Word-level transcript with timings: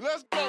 Let's 0.00 0.24
go. 0.32 0.40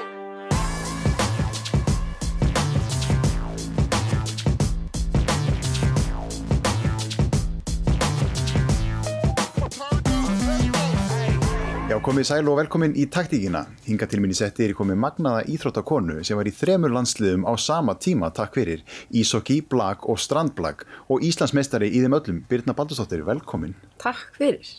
Já, 11.91 11.97
komið 11.99 12.23
sæl 12.23 12.47
og 12.47 12.55
velkomin 12.55 12.93
í 12.95 13.03
taktíkina. 13.11 13.65
Hinga 13.83 14.07
til 14.07 14.21
minni 14.23 14.37
setti 14.37 14.63
er 14.63 14.71
komið 14.77 14.95
magnaða 15.03 15.41
íþróttakonu 15.51 16.21
sem 16.23 16.39
var 16.39 16.47
í 16.47 16.53
þremur 16.55 16.93
landsliðum 16.95 17.43
á 17.43 17.51
sama 17.59 17.97
tíma, 17.99 18.29
takk 18.31 18.55
fyrir, 18.55 18.85
Ísokki, 19.11 19.57
Blag 19.67 20.07
og 20.07 20.21
Strandblag 20.23 20.85
og 21.11 21.25
Íslandsmeistari 21.27 21.91
í 21.91 21.99
þeim 22.05 22.15
öllum, 22.15 22.39
Birna 22.47 22.77
Baldurstóttir, 22.77 23.25
velkomin. 23.27 23.75
Takk 23.99 24.23
fyrir. 24.39 24.71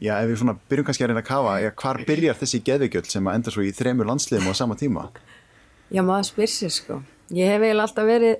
Já, 0.00 0.14
ef 0.16 0.30
við 0.30 0.38
svona 0.40 0.54
byrjum 0.70 0.86
kannski 0.88 1.04
að 1.04 1.10
reyna 1.10 1.20
að 1.20 1.28
kafa, 1.28 1.54
ja, 1.60 1.70
hvar 1.76 1.98
byrjar 2.08 2.38
þessi 2.40 2.62
geðveikjöld 2.64 3.08
sem 3.12 3.26
að 3.28 3.34
enda 3.36 3.52
svo 3.52 3.64
í 3.66 3.72
þremur 3.76 4.08
landsliðum 4.08 4.48
á 4.48 4.54
sama 4.56 4.76
tíma? 4.80 5.02
Já, 5.92 6.00
maður 6.00 6.28
spyr 6.30 6.48
sér 6.48 6.72
sko. 6.72 6.96
Ég 7.36 7.50
hef 7.52 7.60
eiginlega 7.60 7.84
alltaf 7.84 8.06
verið 8.08 8.38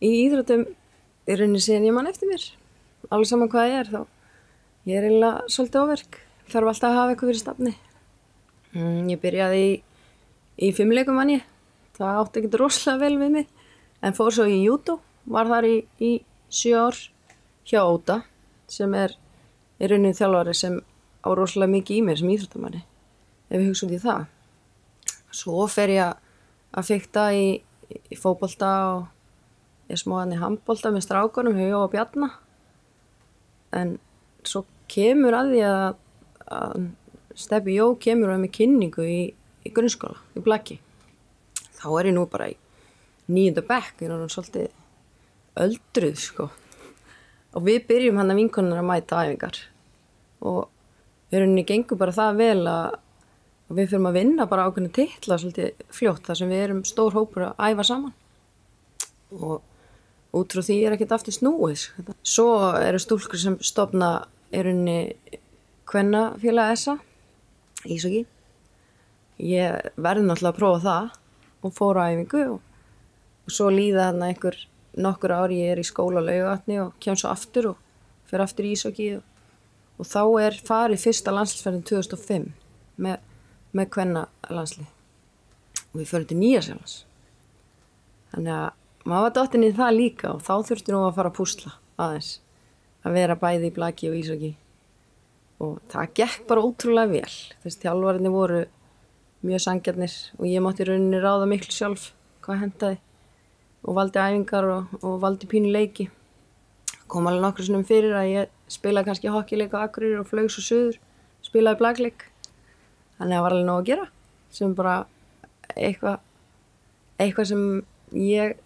í 0.00 0.12
íþróttum 0.22 0.62
í 0.64 1.36
rauninni 1.36 1.60
síðan 1.60 1.84
ég 1.84 1.96
mann 1.96 2.08
eftir 2.08 2.30
mér. 2.30 2.46
Alveg 3.12 3.28
saman 3.28 3.50
hvað 3.52 3.68
ég 3.68 3.80
er 3.82 3.90
þá. 3.92 4.00
Ég 4.88 5.00
er 5.00 5.06
eiginlega 5.08 5.52
svolítið 5.52 5.82
óverk. 5.82 6.20
Þarf 6.48 6.70
alltaf 6.72 6.88
að 6.88 6.96
hafa 6.98 7.12
eitthvað 7.12 7.30
fyrir 7.32 7.42
stafni. 7.42 7.72
Mm, 8.72 9.10
ég 9.12 9.20
byrjaði 9.20 9.60
í, 9.66 9.74
í 10.64 10.70
fimmleikum 10.76 11.20
mann 11.20 11.34
ég. 11.34 11.44
Það 11.98 12.20
átti 12.22 12.40
ekki 12.40 12.60
rosalega 12.62 13.02
vel 13.04 13.18
við 13.20 13.34
mig. 13.36 13.52
En 14.04 14.16
fór 14.16 14.32
svo 14.32 14.48
í 14.48 14.62
jútó. 14.62 14.96
Var 15.28 15.52
þar 15.52 15.68
í, 15.68 15.76
í 16.00 16.14
sjö 16.48 16.86
ár 16.88 17.02
hjá 17.68 17.82
Óta 17.84 18.22
sem 18.70 18.96
er 18.96 19.16
í 19.80 19.88
rauninni 19.90 20.16
þjálfari 20.16 20.54
sem 20.56 20.78
á 21.24 21.28
rosalega 21.32 21.72
mikið 21.72 21.98
í 21.98 22.04
mér 22.06 22.20
sem 22.20 22.32
íþróttamanni. 22.34 22.82
Ef 23.48 23.56
við 23.58 23.68
hugsa 23.70 23.86
út 23.86 23.94
í 23.94 24.02
það. 24.02 24.26
Svo 25.34 25.66
fer 25.70 25.92
ég 25.94 26.22
að 26.74 26.88
fykta 26.90 27.26
í, 27.34 27.46
í 27.90 28.18
fókbalta 28.18 28.72
og 28.92 29.90
ég 29.90 30.00
smóðan 30.00 30.34
í 30.36 30.40
handbolta 30.40 30.92
með 30.94 31.06
strákunum, 31.06 31.58
Hugo 31.58 31.84
og 31.84 31.92
Bjarnar. 31.94 32.36
En 33.74 33.96
svo 34.46 34.64
kemur 34.90 35.36
að 35.36 35.54
því 35.54 35.62
að, 35.68 35.86
að 36.58 36.88
Steppi 37.34 37.78
Jó 37.78 37.88
kemur 38.00 38.34
að 38.34 38.44
með 38.44 38.54
kynningu 38.60 39.06
í, 39.08 39.20
í 39.66 39.72
grunnskóla, 39.74 40.20
í 40.38 40.42
Blaki. 40.44 40.78
Þá 41.74 41.86
er 41.98 42.10
ég 42.10 42.16
nú 42.16 42.28
bara 42.30 42.52
í 42.52 42.58
nýjunda 43.32 43.64
bekk, 43.66 44.04
ég 44.04 44.06
er 44.06 44.14
náttúrulega 44.14 44.34
svolítið 44.36 44.68
öldruð, 45.64 46.20
sko. 46.20 46.50
Og 47.54 47.64
við 47.66 47.84
byrjum 47.88 48.18
hann 48.18 48.32
að 48.34 48.40
vinkonar 48.42 48.82
að 48.82 48.88
mæta 48.88 49.22
æfingar. 49.22 49.60
Og 50.44 50.60
við 51.30 51.40
erum 51.40 51.60
gengur 51.68 52.00
bara 52.00 52.14
það 52.14 52.40
vel 52.40 52.66
að 52.70 52.98
við 53.74 53.92
fyrir 53.92 54.08
að 54.10 54.18
vinna 54.18 54.48
bara 54.50 54.66
ákveðinu 54.68 54.92
titla 54.94 55.38
svolítið 55.40 55.86
fljótt 55.94 56.26
þar 56.26 56.40
sem 56.40 56.50
við 56.52 56.64
erum 56.66 56.82
stór 56.86 57.16
hópur 57.16 57.46
að 57.48 57.62
æfa 57.70 57.86
saman. 57.88 58.14
Og 59.38 59.62
út 60.34 60.54
frá 60.54 60.66
því 60.66 60.78
er 60.82 60.96
ekkert 60.96 61.14
aftur 61.16 61.34
snúið. 61.34 61.88
Svo 62.26 62.48
eru 62.78 63.00
stúlkur 63.02 63.40
sem 63.40 63.58
stopna 63.64 64.12
erunni 64.54 65.14
hvenna 65.90 66.34
félag 66.42 66.74
ESA 66.74 66.98
Ísaki 67.84 68.24
ég 69.42 69.90
verði 70.00 70.24
náttúrulega 70.28 70.52
að 70.52 70.58
prófa 70.58 70.82
það 70.84 71.08
og 71.64 71.74
fóra 71.74 72.06
á 72.06 72.10
æfingu 72.14 72.44
og, 72.54 72.60
og 73.44 73.54
svo 73.56 73.70
líða 73.74 74.08
þarna 74.08 74.30
einhver 74.30 74.58
nokkur 74.96 75.34
ári 75.34 75.60
ég 75.62 75.74
er 75.74 75.82
í 75.82 75.86
skóla 75.86 76.22
laugatni 76.24 76.80
og 76.82 76.94
kem 77.02 77.16
svo 77.18 77.32
aftur 77.32 77.72
og 77.72 77.80
fyrir 78.30 78.44
aftur 78.44 78.68
í 78.68 78.74
Ísaki 78.76 79.08
og, 79.18 79.24
og 79.98 80.08
þá 80.10 80.22
er 80.44 80.58
farið 80.66 81.04
fyrsta 81.06 81.34
landslisferðin 81.34 81.86
2005 81.90 82.50
með 83.04 83.30
með 83.74 83.90
hvenna 83.96 84.28
landslið 84.54 85.84
og 85.90 85.98
við 85.98 86.10
förum 86.10 86.28
til 86.30 86.38
Nýjasjálfans 86.38 86.96
þannig 88.34 88.54
að 88.54 88.68
maður 89.04 89.26
var 89.26 89.34
dottin 89.38 89.66
í 89.66 89.72
það 89.74 89.96
líka 89.98 90.34
og 90.34 90.44
þá 90.46 90.54
þurfti 90.70 90.94
nú 90.94 91.00
að 91.04 91.16
fara 91.18 91.32
að 91.32 91.38
púsla 91.40 91.74
aðeins 92.00 92.30
að 93.04 93.18
vera 93.18 93.38
bæði 93.38 93.70
í 93.70 93.74
blaki 93.74 94.10
og 94.10 94.18
ísaki 94.18 94.52
og 95.62 95.80
það 95.92 96.14
gekk 96.18 96.46
bara 96.48 96.64
ótrúlega 96.64 97.12
vel. 97.12 97.34
Þess 97.62 97.78
að 97.78 97.84
þjálfvarinni 97.84 98.32
voru 98.32 98.60
mjög 99.44 99.64
sangjarnir 99.64 100.14
og 100.38 100.46
ég 100.48 100.64
mátti 100.64 100.86
rauninni 100.88 101.20
ráða 101.22 101.48
miklu 101.50 101.74
sjálf 101.74 102.10
hvað 102.44 102.62
hendaði 102.64 103.00
og 103.84 103.96
valdi 103.98 104.20
æfingar 104.20 104.68
og, 104.72 104.92
og 105.02 105.18
valdi 105.22 105.48
pínu 105.50 105.72
leiki. 105.72 106.08
Kom 107.08 107.28
alveg 107.28 107.44
nokkur 107.44 107.66
sinnum 107.66 107.84
fyrir 107.86 108.16
að 108.16 108.30
ég 108.32 108.52
spilaði 108.72 109.10
kannski 109.10 109.32
hockeyleik 109.32 109.76
á 109.76 109.84
Akureyri 109.84 110.18
og 110.20 110.28
flögs 110.30 110.58
og 110.60 110.66
söður 110.66 111.00
spilaði 111.44 111.80
blagleik 111.82 112.26
þannig 113.18 113.28
að 113.28 113.36
það 113.36 113.44
var 113.44 113.56
alveg 113.56 113.68
nóg 113.68 113.80
að 113.82 113.88
gera 113.90 114.06
sem 114.54 114.74
bara 114.74 114.96
eitthvað 115.74 116.20
eitthvað 117.20 117.50
sem 117.52 117.64
ég 118.18 118.56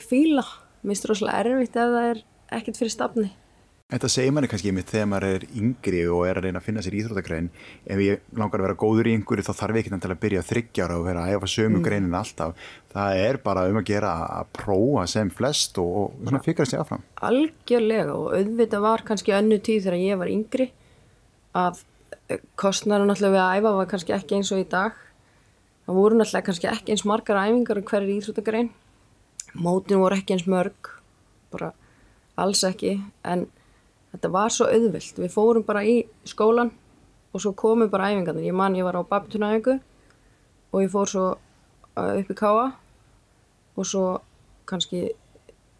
fíla. 0.00 0.46
Minnst 0.82 1.06
rosalega 1.06 1.44
erfitt 1.44 1.76
ef 1.78 1.94
það 1.94 2.10
er 2.12 2.24
ekkert 2.58 2.78
fyrir 2.80 2.94
stafni 2.94 3.30
Þetta 3.92 4.08
segir 4.08 4.32
manni 4.32 4.48
kannski 4.48 4.70
mitt 4.72 4.88
þegar 4.88 5.08
maður 5.10 5.34
er 5.36 5.42
yngri 5.60 5.98
og 6.08 6.22
er 6.24 6.38
að 6.40 6.46
reyna 6.46 6.60
að 6.62 6.64
finna 6.64 6.82
sér 6.84 6.94
íþróttagrein 6.96 7.50
ef 7.92 8.00
ég 8.00 8.22
langar 8.40 8.62
að 8.62 8.64
vera 8.64 8.76
góður 8.80 9.10
í 9.10 9.12
einhverju 9.18 9.44
þá 9.44 9.52
þarf 9.58 9.76
ég 9.76 9.82
ekki 9.82 9.98
til 10.00 10.10
að 10.14 10.22
byrja 10.22 10.44
þryggjára 10.48 10.96
og 10.96 11.04
vera 11.10 11.24
að 11.26 11.34
æfa 11.36 11.50
sömu 11.52 11.76
mm. 11.76 11.84
greinin 11.84 12.16
alltaf. 12.16 12.62
Það 12.94 13.20
er 13.26 13.38
bara 13.44 13.66
um 13.68 13.80
að 13.82 13.86
gera 13.92 14.14
að 14.38 14.48
prófa 14.56 15.04
sem 15.12 15.34
flest 15.36 15.76
og, 15.82 15.92
og 16.00 16.24
svona 16.24 16.42
fikra 16.48 16.68
sér 16.70 16.80
affram 16.86 17.04
Algjörlega 17.28 18.16
og 18.16 18.32
auðvitað 18.38 18.86
var 18.88 19.06
kannski 19.12 19.36
önnu 19.36 19.60
tíð 19.60 19.84
þegar 19.84 20.00
ég 20.00 20.20
var 20.24 20.32
yngri 20.32 20.70
að 21.52 21.84
kostnæru 22.56 23.04
náttúrulega 23.04 23.36
við 23.36 23.44
að 23.44 23.60
æfa 23.60 23.76
var 23.76 23.88
kannski 23.92 24.16
ekki 24.16 24.38
eins 24.38 24.56
og 24.56 24.64
í 24.64 24.68
dag. 24.72 25.00
Það 25.84 25.98
voru 26.00 26.16
náttúrulega 26.16 26.48
kannski 26.48 26.72
ekki 26.72 26.94
eins 26.94 27.08
margar 27.08 27.44
æfingar 27.44 27.80
um 27.80 27.90
hverjir 27.92 28.16
íþróttagrein. 28.16 28.70
Mótin 29.52 30.00
voru 30.00 30.16
ekki 30.16 30.36
eins 30.38 30.48
mörg 30.48 30.94
bara 31.52 31.74
alls 32.40 32.64
ekki. 32.64 33.00
En 33.28 33.50
þetta 34.12 34.32
var 34.32 34.52
svo 34.52 34.68
auðvilt 34.68 35.18
við 35.18 35.32
fórum 35.32 35.64
bara 35.66 35.84
í 35.84 36.02
skólan 36.28 36.72
og 37.32 37.40
svo 37.40 37.54
komum 37.56 37.90
bara 37.90 38.10
æfingarnir. 38.12 38.48
Ég 38.50 38.56
man 38.56 38.76
ég 38.76 38.84
var 38.84 38.98
á 39.00 39.02
babtunæfingu 39.02 39.78
og 40.72 40.82
ég 40.82 40.92
fór 40.92 41.08
svo 41.08 41.26
upp 41.96 42.30
í 42.30 42.36
káa 42.36 42.72
og 43.76 43.86
svo 43.86 44.20
kannski 44.68 45.10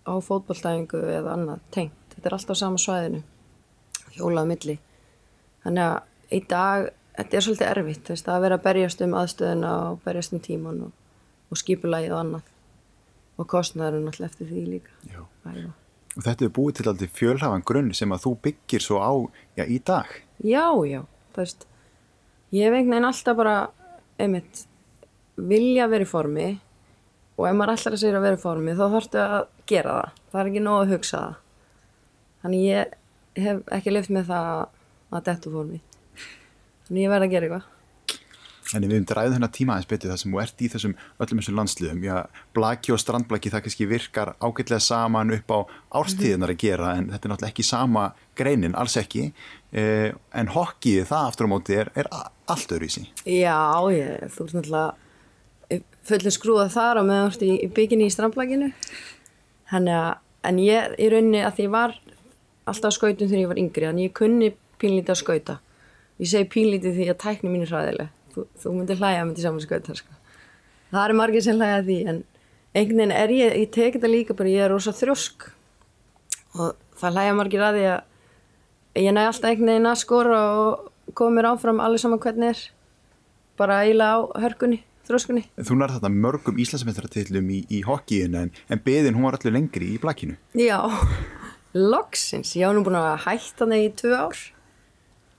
á 0.09 0.12
fótballtæfingu 0.19 1.03
eða 1.19 1.37
annað 1.37 1.60
tengt. 1.71 2.00
Þetta 2.15 2.28
er 2.28 2.37
alltaf 2.38 2.59
sama 2.59 2.81
svæðinu. 2.81 3.22
Hjólaðu 4.16 4.50
milli. 4.50 4.78
Þannig 5.65 5.84
að 5.88 6.37
í 6.37 6.41
dag 6.48 6.88
þetta 7.16 7.37
er 7.37 7.47
svolítið 7.47 7.71
erfitt 7.71 8.10
veist, 8.12 8.28
að 8.28 8.47
vera 8.47 8.59
að 8.59 8.65
berjast 8.66 9.04
um 9.04 9.19
aðstöðuna 9.21 9.75
og 9.91 10.00
berjast 10.06 10.34
um 10.37 10.42
tíman 10.44 10.81
og, 10.88 10.97
og 11.50 11.60
skipulagið 11.60 12.16
og 12.16 12.25
annað. 12.25 12.50
Og 13.41 13.48
kostnæður 13.48 14.03
náttúrulega 14.03 14.32
eftir 14.32 14.50
því 14.50 14.66
líka. 14.75 14.98
Já. 15.09 15.22
Og 16.17 16.25
þetta 16.27 16.47
er 16.47 16.55
búið 16.56 16.78
til 16.78 16.89
alltaf 16.91 17.19
fjölhafan 17.19 17.65
grunn 17.69 17.93
sem 17.97 18.12
að 18.12 18.27
þú 18.27 18.33
byggir 18.47 18.84
svo 18.84 19.00
á 19.00 19.12
já, 19.59 19.65
í 19.65 19.78
dag. 19.84 20.09
Já, 20.45 20.67
já, 20.89 21.00
það 21.33 21.45
veist 21.45 21.67
ég 22.53 22.69
hef 22.69 22.77
einhvern 22.77 22.93
veginn 22.93 23.09
alltaf 23.09 23.39
bara 23.39 23.56
einmitt 24.21 24.65
vilja 25.37 25.89
verið 25.89 26.11
formi 26.11 26.49
og 27.39 27.47
ef 27.49 27.56
maður 27.56 27.75
alltaf 27.75 27.97
segir 27.97 28.19
að 28.19 28.27
verið 28.28 28.43
formi 28.45 28.77
þá 28.77 28.84
þarfstu 28.84 29.22
að 29.22 29.39
gera 29.72 29.97
það. 29.99 30.19
Það 30.33 30.43
er 30.43 30.51
ekki 30.53 30.65
nóg 30.67 30.81
að 30.83 30.93
hugsa 30.93 31.22
það. 31.22 31.39
Þannig 32.43 32.67
ég 32.67 32.97
hef 33.47 33.62
ekki 33.78 33.95
lift 33.95 34.12
með 34.12 34.33
það 34.33 34.51
að 35.12 35.28
dettu 35.28 35.55
formi. 35.55 35.81
Þannig 36.89 37.06
ég 37.06 37.15
verði 37.15 37.28
að 37.31 37.37
gera 37.37 37.49
eitthvað 37.49 37.72
En 38.72 38.87
við 38.87 38.94
höfum 38.97 39.09
dræðið 39.10 39.34
þennan 39.37 39.53
tíma 39.53 39.75
aðeins 39.75 39.88
betið 39.91 40.12
þar 40.12 40.21
sem 40.22 40.33
þú 40.33 40.41
ert 40.43 40.62
í 40.62 40.69
þessum 40.72 40.94
öllum 41.21 41.41
þessum 41.41 41.59
landsliðum. 41.59 42.03
Já, 42.06 42.15
blaki 42.56 42.94
og 42.94 43.00
strandblaki 43.03 43.53
það 43.53 43.65
kannski 43.66 43.88
virkar 43.91 44.33
ágætlega 44.41 44.81
saman 44.81 45.34
upp 45.37 45.53
á 45.53 45.59
árstíðinar 46.00 46.55
að 46.55 46.62
gera 46.62 46.94
en 46.97 47.10
þetta 47.12 47.28
er 47.28 47.34
náttúrulega 47.34 47.53
ekki 47.53 47.66
sama 47.69 48.06
greinin, 48.38 48.77
alls 48.78 48.97
ekki. 49.00 49.27
Eh, 49.72 50.09
en 50.38 50.53
hokkið 50.55 51.04
það 51.10 51.28
aftur 51.28 51.48
á 51.48 51.53
móti 51.53 51.77
er, 51.83 51.92
er 51.98 52.09
allt 52.13 52.77
öðru 52.77 52.89
í 52.89 52.95
sí. 52.97 53.04
Já, 53.27 53.60
ég, 53.92 54.28
þú 54.33 54.47
ert 54.48 54.57
náttúrulega 54.59 55.83
fullið 56.09 56.34
skrúðað 56.34 56.72
þar 56.74 57.01
á 57.01 57.03
meðan 57.07 57.45
í, 57.45 57.53
í 57.66 57.69
bygginni 57.72 58.09
í 58.09 58.15
strandblakinu. 58.15 58.72
Þannig 59.72 59.98
að, 59.98 60.09
en 60.48 60.63
ég 60.63 60.97
í 60.97 61.13
rauninni 61.13 61.45
að 61.45 61.59
því 61.59 61.69
ég 61.69 61.77
var 61.77 61.95
alltaf 62.72 62.97
skautum 62.97 63.28
þegar 63.28 63.42
ég 63.42 63.53
var 63.53 63.60
yngri, 63.60 63.86
þannig 63.89 64.09
ég 64.09 64.16
kunni 64.16 64.51
pínlítið 64.83 65.15
að 65.15 65.21
skauta. 65.21 65.60
Ég 66.22 66.30
segi 66.30 66.51
pínlítið 66.51 66.98
því 66.98 67.09
að 67.13 67.22
tækni 67.22 67.53
mín 67.53 67.65
er 67.66 67.72
hræðileg 67.72 68.10
þú, 68.34 68.47
þú 68.61 68.75
myndir 68.77 69.01
hlæja 69.01 69.25
með 69.25 69.39
því 69.39 69.47
saman 69.47 69.65
skautar 69.65 69.99
sko. 70.01 70.21
það 70.93 71.05
er 71.07 71.19
margir 71.21 71.45
sem 71.45 71.59
hlæja 71.59 71.83
því 71.87 71.99
en 72.13 72.23
einhvern 72.73 73.03
veginn 73.03 73.17
er 73.17 73.34
ég, 73.37 73.57
ég 73.63 73.73
teki 73.73 73.99
þetta 73.99 74.13
líka 74.13 74.37
bara 74.37 74.53
ég 74.53 74.65
er 74.67 74.73
rosa 74.73 74.95
þrjósk. 74.97 75.51
Og 76.57 76.73
það 77.01 77.19
hlæja 77.19 77.34
margir 77.37 77.65
að 77.65 77.79
því 77.79 77.84
að 77.91 79.03
ég 79.03 79.17
næ 79.17 79.27
alltaf 79.27 79.51
einhvern 79.51 79.73
veginn 79.73 79.91
að 79.91 80.01
skora 80.03 80.41
og 80.63 81.13
koma 81.19 81.37
mér 81.37 81.51
áfram 81.53 81.83
allir 81.84 82.01
saman 82.01 82.23
hvernig 82.23 82.55
er. 82.55 82.65
Bara 83.61 83.83
eiginlega 83.84 84.17
á 84.17 84.21
hörkunni 84.47 84.81
þrjóskunni. 85.09 85.45
Þú 85.61 85.77
nær 85.79 85.93
þetta 85.97 86.11
mörgum 86.15 86.61
Íslandsmyndaratillum 86.63 87.53
í, 87.53 87.61
í 87.69 87.83
hokkíinu 87.84 88.45
en, 88.47 88.53
en 88.73 88.83
beðin 88.84 89.19
hún 89.19 89.27
var 89.29 89.37
allir 89.39 89.57
lengri 89.59 89.93
í 89.97 90.01
blakinu. 90.01 90.39
Já, 90.57 90.79
loksins. 91.77 92.55
Ég 92.57 92.71
á 92.71 92.73
nú 92.73 92.84
búin 92.87 93.01
að 93.01 93.27
hætta 93.27 93.67
það 93.67 93.83
í 93.83 93.91
tvö 93.99 94.15
ár. 94.17 94.43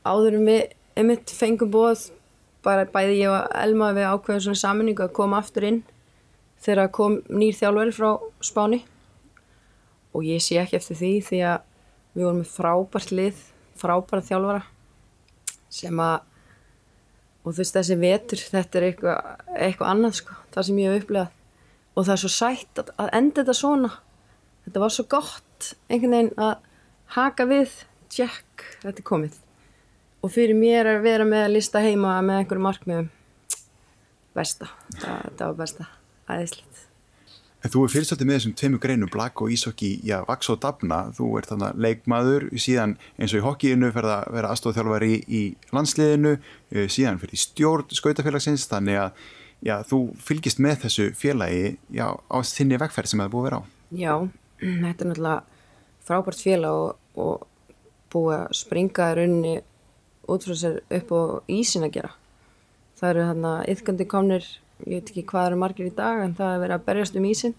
Áður 0.03 0.37
um 0.41 0.51
einmitt 0.53 1.33
fengum 1.33 1.71
bóð 1.73 2.11
bara 2.63 2.87
bæði 2.89 3.19
ég 3.19 3.31
og 3.33 3.51
Elma 3.59 3.91
við 3.95 4.09
ákveðum 4.09 4.43
svona 4.47 4.61
saminningu 4.61 5.05
að 5.05 5.15
koma 5.17 5.39
aftur 5.43 5.67
inn 5.67 5.81
þegar 6.63 6.91
kom 6.95 7.19
nýr 7.27 7.55
þjálfari 7.57 7.95
frá 7.95 8.09
Spáni. 8.43 8.83
Og 10.13 10.25
ég 10.27 10.43
sé 10.43 10.59
ekki 10.61 10.77
eftir 10.79 10.99
því 10.99 11.13
því 11.27 11.41
að 11.49 11.65
við 12.13 12.27
vorum 12.27 12.41
með 12.43 12.53
frábært 12.53 13.13
lið, 13.15 13.41
frábært 13.79 14.29
þjálfara 14.29 14.63
sem 15.73 15.99
að 16.03 16.29
og 17.43 17.51
þú 17.51 17.59
veist 17.59 17.75
þessi 17.75 17.95
vetur 17.99 18.41
þetta 18.53 18.79
er 18.79 18.85
eitthvað, 18.87 19.31
eitthvað 19.51 19.89
annað 19.89 20.19
sko 20.21 20.35
það 20.53 20.67
sem 20.67 20.77
ég 20.79 20.93
hef 20.93 21.03
upplegað 21.03 21.39
og 21.93 22.05
það 22.05 22.13
er 22.13 22.21
svo 22.23 22.31
sætt 22.31 22.79
að, 22.81 22.91
að 23.03 23.15
enda 23.19 23.41
þetta 23.41 23.57
svona. 23.59 23.93
Þetta 24.63 24.83
var 24.85 24.93
svo 24.95 25.07
gott 25.11 25.73
einhvern 25.89 26.15
veginn 26.15 26.35
að 26.39 26.53
haka 27.17 27.49
við. 27.49 27.79
Tjekk, 28.13 28.67
þetta 28.83 29.01
er 29.01 29.09
komið 29.09 29.42
og 30.23 30.31
fyrir 30.31 30.55
mér 30.57 30.85
er 30.85 30.97
að 30.97 31.09
vera 31.09 31.27
með 31.27 31.47
að 31.47 31.53
lista 31.57 31.83
heima 31.83 32.15
með 32.23 32.43
einhverju 32.43 32.65
markmiðum. 32.69 33.11
Besta, 34.33 34.71
það, 34.97 35.29
það 35.37 35.45
var 35.45 35.59
besta. 35.59 35.89
Aðeinslegt 36.31 36.73
En 37.63 37.71
þú 37.71 37.85
er 37.85 37.91
fyrirstöldið 37.93 38.27
með 38.27 38.35
þessum 38.35 38.53
tveimu 38.59 38.77
greinum, 38.83 39.09
blak 39.11 39.39
og 39.39 39.51
ísokki, 39.55 39.93
já, 40.03 40.17
vaks 40.27 40.49
og 40.51 40.57
dafna. 40.65 40.97
Þú 41.15 41.29
ert 41.39 41.47
þannig 41.47 41.69
að 41.69 41.85
leikmaður, 41.85 42.45
síðan 42.59 42.97
eins 43.15 43.31
og 43.31 43.39
í 43.39 43.43
hokkíinu 43.45 43.91
fer 43.95 44.07
það 44.09 44.15
að 44.17 44.35
vera 44.35 44.49
aðstofþjálfari 44.51 45.13
í 45.23 45.43
landsliðinu, 45.71 46.33
eh, 46.73 46.89
síðan 46.91 47.21
fyrir 47.21 47.39
stjórn 47.39 47.95
skautafélagsins, 47.95 48.67
þannig 48.67 48.99
að 49.05 49.23
já, 49.63 49.77
þú 49.87 50.01
fylgist 50.19 50.59
með 50.59 50.83
þessu 50.83 51.07
félagi 51.15 51.77
já, 51.87 52.07
á 52.11 52.37
þinni 52.43 52.81
vegferð 52.83 53.13
sem 53.13 53.23
það 53.23 53.29
er 53.29 53.33
búið 53.37 53.45
að 53.45 53.47
vera 53.47 53.61
á. 53.63 53.63
Já, 53.95 54.13
þetta 54.83 55.05
er 55.05 55.11
náttúrulega 55.13 55.39
frábært 56.03 56.43
félag 56.43 56.81
og, 56.83 56.99
og 57.15 57.79
búið 58.11 58.37
að 58.41 58.57
springa 58.59 59.07
í 59.13 59.17
rauninni 59.21 59.55
út 60.29 60.45
frá 60.45 60.55
sér 60.57 60.79
upp 60.87 61.11
á 61.11 61.21
ísin 61.51 61.85
að 61.87 61.95
gera. 61.97 62.11
Það 62.99 63.09
eru 63.09 63.25
hérna 63.27 63.53
yfgandi 63.73 64.07
komnir 64.07 64.47
ég 64.83 64.99
veit 64.99 65.11
ekki 65.11 65.25
hvað 65.29 65.49
eru 65.49 65.59
margir 65.59 65.89
í 65.89 65.95
dag 65.95 66.23
en 66.23 66.35
það 66.37 66.55
er 66.55 66.63
verið 66.63 66.77
að 66.77 66.87
berjast 66.87 67.19
um 67.19 67.27
ísin 67.27 67.55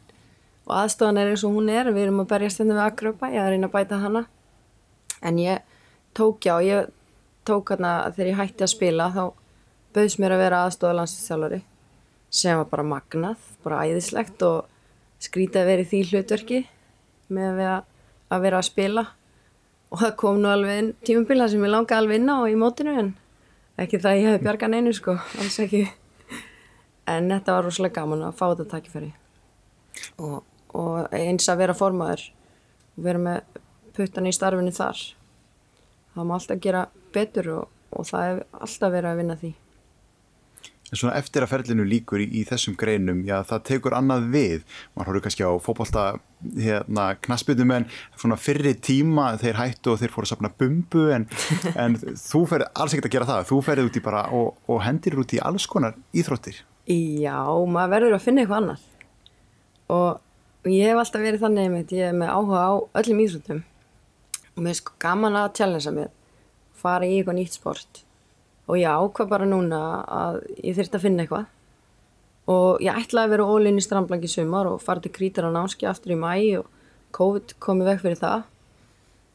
og 0.64 0.74
aðstofan 0.80 1.20
er 1.20 1.30
eins 1.32 1.44
og 1.44 1.54
hún 1.56 1.70
er 1.72 1.90
við 1.92 2.06
erum 2.06 2.22
að 2.24 2.30
berjast 2.32 2.60
hérna 2.60 2.78
við 2.78 2.84
Akröpa 2.86 3.30
ég 3.32 3.40
er 3.40 3.46
að 3.46 3.54
reyna 3.54 3.70
að 3.70 3.76
bæta 3.76 4.00
hana. 4.00 4.24
En 5.24 5.40
ég 5.40 5.64
tók 6.16 6.44
já, 6.44 6.56
ég 6.64 6.92
tók 7.44 7.72
hérna 7.72 7.94
þegar 8.12 8.30
ég 8.30 8.40
hætti 8.40 8.64
að 8.64 8.72
spila 8.72 9.10
þá 9.12 9.24
bauðs 9.94 10.18
mér 10.18 10.34
að 10.34 10.44
vera 10.44 10.62
aðstofa 10.64 10.98
landsinsþjálfari 10.98 11.60
sem 12.34 12.58
var 12.58 12.70
bara 12.70 12.86
magnað 12.88 13.42
bara 13.62 13.82
æðislegt 13.86 14.42
og 14.42 14.64
skrítið 15.22 15.60
að 15.60 15.68
vera 15.70 15.84
í 15.84 15.90
því 15.90 16.00
hlutverki 16.10 16.62
með 17.34 17.60
að, 17.62 17.84
að 18.34 18.46
vera 18.46 18.60
að 18.60 18.68
spila 18.68 19.04
og 19.94 20.00
það 20.00 20.14
kom 20.18 20.40
nú 20.42 20.50
alveg 20.50 20.88
tímubila 21.06 21.46
sem 21.50 21.62
ég 21.62 21.70
langaði 21.70 22.00
alveg 22.00 22.18
inn 22.18 22.32
á 22.34 22.38
í 22.50 22.56
mótinu 22.58 22.94
en 22.98 23.10
ekki 23.78 24.00
það 24.02 24.16
ég 24.18 24.32
hef 24.32 24.42
bjargan 24.42 24.74
einu 24.74 24.94
sko. 24.94 25.14
Alls 25.38 25.58
ekki. 25.62 25.84
En 27.10 27.28
þetta 27.30 27.54
var 27.54 27.68
rosalega 27.68 28.00
gaman 28.00 28.24
að 28.26 28.38
fá 28.40 28.44
þetta 28.48 28.66
takkifæri 28.72 29.12
og, 30.18 30.40
og 30.74 31.14
eins 31.14 31.46
að 31.52 31.60
vera 31.62 31.76
formaður 31.78 32.24
og 32.96 33.06
vera 33.06 33.22
með 33.22 33.60
puttan 33.94 34.26
í 34.26 34.34
starfinu 34.34 34.74
þar. 34.74 35.02
Það 36.14 36.26
má 36.26 36.34
alltaf 36.40 36.62
gera 36.66 36.86
betur 37.14 37.52
og, 37.60 37.68
og 37.94 38.08
það 38.10 38.32
er 38.32 38.42
alltaf 38.58 38.96
verið 38.96 39.12
að 39.12 39.20
vinna 39.22 39.38
því 39.44 39.52
En 40.94 40.98
svona 41.00 41.16
eftir 41.18 41.42
að 41.42 41.50
ferlinu 41.50 41.82
líkur 41.90 42.22
í, 42.22 42.28
í 42.38 42.40
þessum 42.46 42.76
greinum, 42.78 43.24
já 43.26 43.40
það 43.48 43.62
tekur 43.66 43.96
annað 43.98 44.28
við, 44.30 44.60
maður 44.94 45.08
horfður 45.08 45.24
kannski 45.24 45.42
á 45.42 45.50
fókbólta 45.64 46.04
hérna 46.54 47.06
knaspitum 47.24 47.72
en 47.74 47.86
svona 48.14 48.36
fyrri 48.38 48.76
tíma 48.78 49.32
þeir 49.40 49.58
hættu 49.58 49.90
og 49.90 49.98
þeir 49.98 50.14
fóru 50.14 50.28
að 50.28 50.30
sapna 50.30 50.52
bumbu 50.54 51.08
en, 51.16 51.26
en 51.82 51.98
þú 51.98 52.44
ferði 52.52 52.70
alls 52.78 52.94
ekkert 52.94 53.10
að 53.10 53.16
gera 53.16 53.28
það, 53.32 53.42
þú 53.50 53.60
ferði 53.66 53.88
út 53.88 53.98
í 53.98 54.04
bara 54.06 54.22
og, 54.38 54.62
og 54.70 54.80
hendir 54.86 55.18
út 55.18 55.34
í 55.34 55.42
alls 55.50 55.66
konar 55.74 55.98
íþróttir. 56.14 56.62
Já, 56.86 57.42
maður 57.42 57.94
verður 57.96 58.18
að 58.20 58.24
finna 58.28 58.44
eitthvað 58.44 58.62
annar 58.62 58.86
og 59.98 60.70
ég 60.70 60.92
hef 60.92 61.02
alltaf 61.02 61.26
verið 61.26 61.46
þannig 61.48 61.70
með 61.74 61.98
ég 61.98 62.12
er 62.12 62.18
með 62.22 62.34
áhuga 62.38 62.64
á 62.70 62.72
öllum 63.02 63.26
íþróttum. 63.26 63.66
Og 64.54 64.62
mér 64.62 64.76
er 64.76 64.82
sko 64.84 64.94
gaman 65.02 65.42
að 65.42 65.54
challengea 65.58 65.98
mér 65.98 66.18
fara 66.78 67.10
í 67.10 67.18
eitthvað 67.18 67.40
nýtt 67.42 67.58
sport 67.58 68.04
og 68.68 68.78
ég 68.80 68.88
ákvað 68.88 69.30
bara 69.30 69.48
núna 69.48 69.80
að 70.04 70.40
ég 70.62 70.76
þurfti 70.78 70.98
að 70.98 71.04
finna 71.04 71.24
eitthvað. 71.24 71.50
Og 72.54 72.82
ég 72.84 72.96
ætlaði 73.00 73.28
að 73.28 73.34
vera 73.34 73.48
ólinn 73.48 73.80
í 73.80 73.84
strandblanki 73.84 74.28
sumar 74.28 74.68
og 74.68 74.82
fara 74.84 75.00
til 75.04 75.12
krítar 75.12 75.48
á 75.48 75.50
námski 75.52 75.88
aftur 75.88 76.14
í 76.14 76.18
mæ 76.20 76.32
og 76.60 76.68
COVID 77.16 77.56
komið 77.62 77.90
vekk 77.92 78.04
fyrir 78.04 78.20
það. 78.20 78.46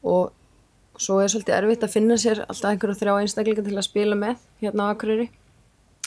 Og 0.10 1.00
svo 1.00 1.20
er 1.24 1.32
svolítið 1.32 1.58
erfitt 1.58 1.86
að 1.86 1.94
finna 1.96 2.18
sér 2.20 2.44
alltaf 2.46 2.74
einhverja 2.74 3.00
þrjá 3.02 3.14
einstakleika 3.22 3.66
til 3.66 3.78
að 3.78 3.88
spila 3.88 4.18
með 4.20 4.42
hérna 4.64 4.90
á 4.90 4.92
Akureyri. 4.94 5.30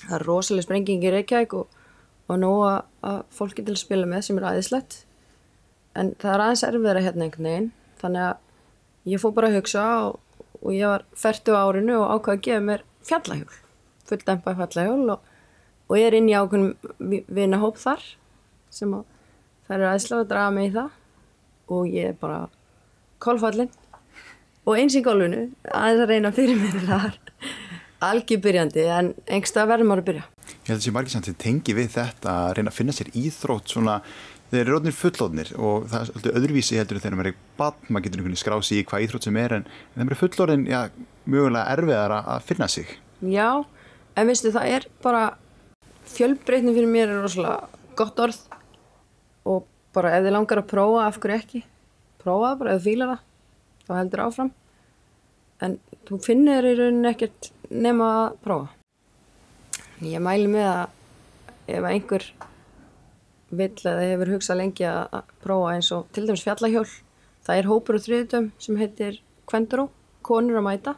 Það 0.03 0.19
er 0.19 0.27
rosalega 0.29 0.67
sprenging 0.67 1.07
í 1.07 1.15
Reykjavík 1.15 1.57
og, 1.59 1.81
og 2.29 2.43
nóga 2.43 2.75
að 3.07 3.23
fólki 3.35 3.65
til 3.65 3.75
að 3.77 3.83
spila 3.83 4.09
með 4.11 4.27
sem 4.29 4.39
er 4.39 4.49
aðeinslegt 4.51 5.03
en 5.99 6.15
það 6.21 6.35
er 6.35 6.45
aðeins 6.45 6.65
erfiðara 6.69 7.05
hérna 7.05 7.27
einhvern 7.27 7.49
veginn. 7.49 7.69
Þannig 8.03 8.27
að 8.29 9.13
ég 9.13 9.23
fór 9.23 9.35
bara 9.37 9.51
að 9.51 9.59
hugsa 9.59 9.85
og, 10.07 10.19
og 10.63 10.75
ég 10.77 10.89
var 10.89 11.05
færtu 11.19 11.57
á 11.57 11.63
árinu 11.67 11.99
og 12.01 12.15
ákvaði 12.17 12.39
að 12.39 12.45
gefa 12.47 12.65
mér 12.69 12.85
fjallahjól 13.09 13.61
fulldempað 14.09 14.59
fjallahjól 14.61 15.15
og, 15.17 15.31
og 15.89 15.99
ég 15.99 16.09
er 16.09 16.19
inn 16.19 16.31
í 16.31 16.37
ákveðin 16.37 17.23
vinahóp 17.33 17.79
þar 17.81 18.05
sem 18.73 18.93
að 18.97 19.07
það 19.67 19.77
eru 19.77 19.89
aðeinslega 19.91 20.25
að 20.25 20.33
draga 20.33 20.57
mig 20.57 20.71
í 20.71 20.75
það 20.77 20.99
og 21.73 21.93
ég 21.93 22.13
er 22.13 22.19
bara 22.21 22.41
kólfallin 23.23 23.71
og 24.67 24.79
eins 24.79 24.97
í 24.99 25.05
gólfinu 25.05 25.49
aðeins 25.71 26.05
að 26.05 26.13
reyna 26.13 26.35
fyrir 26.35 26.59
mér 26.61 26.87
þar 26.87 27.19
algjör 28.03 28.43
byrjandi 28.43 28.85
en 28.91 29.13
engsta 29.31 29.65
verður 29.69 29.89
maður 29.89 30.03
að 30.03 30.09
byrja. 30.11 30.25
Ég 30.43 30.69
held 30.69 30.75
að 30.75 30.81
þessi 30.81 30.95
margir 30.97 31.15
samt 31.15 31.29
sem 31.29 31.39
tengi 31.39 31.75
við 31.77 31.91
þetta 31.95 32.33
að 32.33 32.55
reyna 32.59 32.73
að 32.73 32.79
finna 32.79 32.95
sér 32.97 33.11
íþrótt 33.19 33.75
svona 33.75 33.99
þeir 34.53 34.61
eru 34.67 34.75
rótnir 34.77 34.97
fullóðnir 34.97 35.51
og 35.57 35.87
það 35.89 35.99
er 35.99 36.11
alltaf 36.13 36.39
öðruvísi 36.39 36.77
heldur 36.77 37.01
þegar 37.01 37.17
maður 37.17 37.31
er 37.31 37.37
bann, 37.57 37.79
maður 37.89 38.05
getur 38.05 38.21
einhvern 38.21 38.35
veginn 38.35 38.43
skrási 38.43 38.79
í 38.79 38.85
hvað 38.89 39.05
íþrótt 39.07 39.29
sem 39.29 39.39
er 39.41 39.55
en 39.57 39.65
þegar 39.71 40.03
maður 40.03 40.17
er 40.17 40.21
fullóðin, 40.21 40.67
já, 40.69 40.81
mjögulega 41.25 41.77
erfiðar 41.77 42.15
að 42.19 42.47
finna 42.51 42.69
sig. 42.69 42.93
Já, 43.25 43.49
en 44.19 44.29
veistu 44.29 44.53
það 44.53 44.75
er 44.77 44.89
bara 45.05 45.23
fjölbreytni 46.13 46.77
fyrir 46.77 46.93
mér 46.93 47.15
er 47.15 47.23
rosalega 47.25 47.81
gott 47.97 48.21
orð 48.21 48.41
og 49.49 49.65
bara 49.97 50.13
ef 50.19 50.27
þið 50.27 50.37
langar 50.37 50.61
að 50.61 50.71
prófa, 50.75 51.07
af 51.07 51.21
hverju 51.23 51.39
ekki 51.39 51.65
prófa 52.23 52.53
bara, 52.61 52.77
þið 52.77 52.91
fýlar 52.91 53.15
það 53.15 53.25
þá 53.87 53.93
heldur 53.99 54.25
áfram 54.27 54.53
en 55.63 55.79
þú 56.09 56.19
finnir 56.23 56.67
í 56.67 56.77
rauninni 56.77 57.11
ekkert 57.13 57.53
nema 57.73 58.09
að 58.21 58.39
prófa. 58.45 58.73
Ég 60.03 60.23
mæli 60.23 60.49
með 60.51 60.69
að 60.69 60.99
ef 61.73 61.85
einhver 61.87 62.25
vill 63.53 63.75
eða 63.77 64.07
hefur 64.07 64.33
hugsað 64.35 64.61
lengi 64.61 64.87
að 64.89 65.33
prófa 65.45 65.75
eins 65.75 65.91
og 65.95 66.07
til 66.15 66.25
dæmis 66.29 66.45
fjallahjól, 66.47 66.87
það 67.47 67.61
er 67.61 67.69
hópur 67.71 67.99
og 67.99 68.05
þriðdöm 68.07 68.49
sem 68.63 68.81
heitir 68.81 69.21
Kvenduró, 69.51 69.89
konur 70.25 70.61
að 70.61 70.67
mæta, 70.69 70.97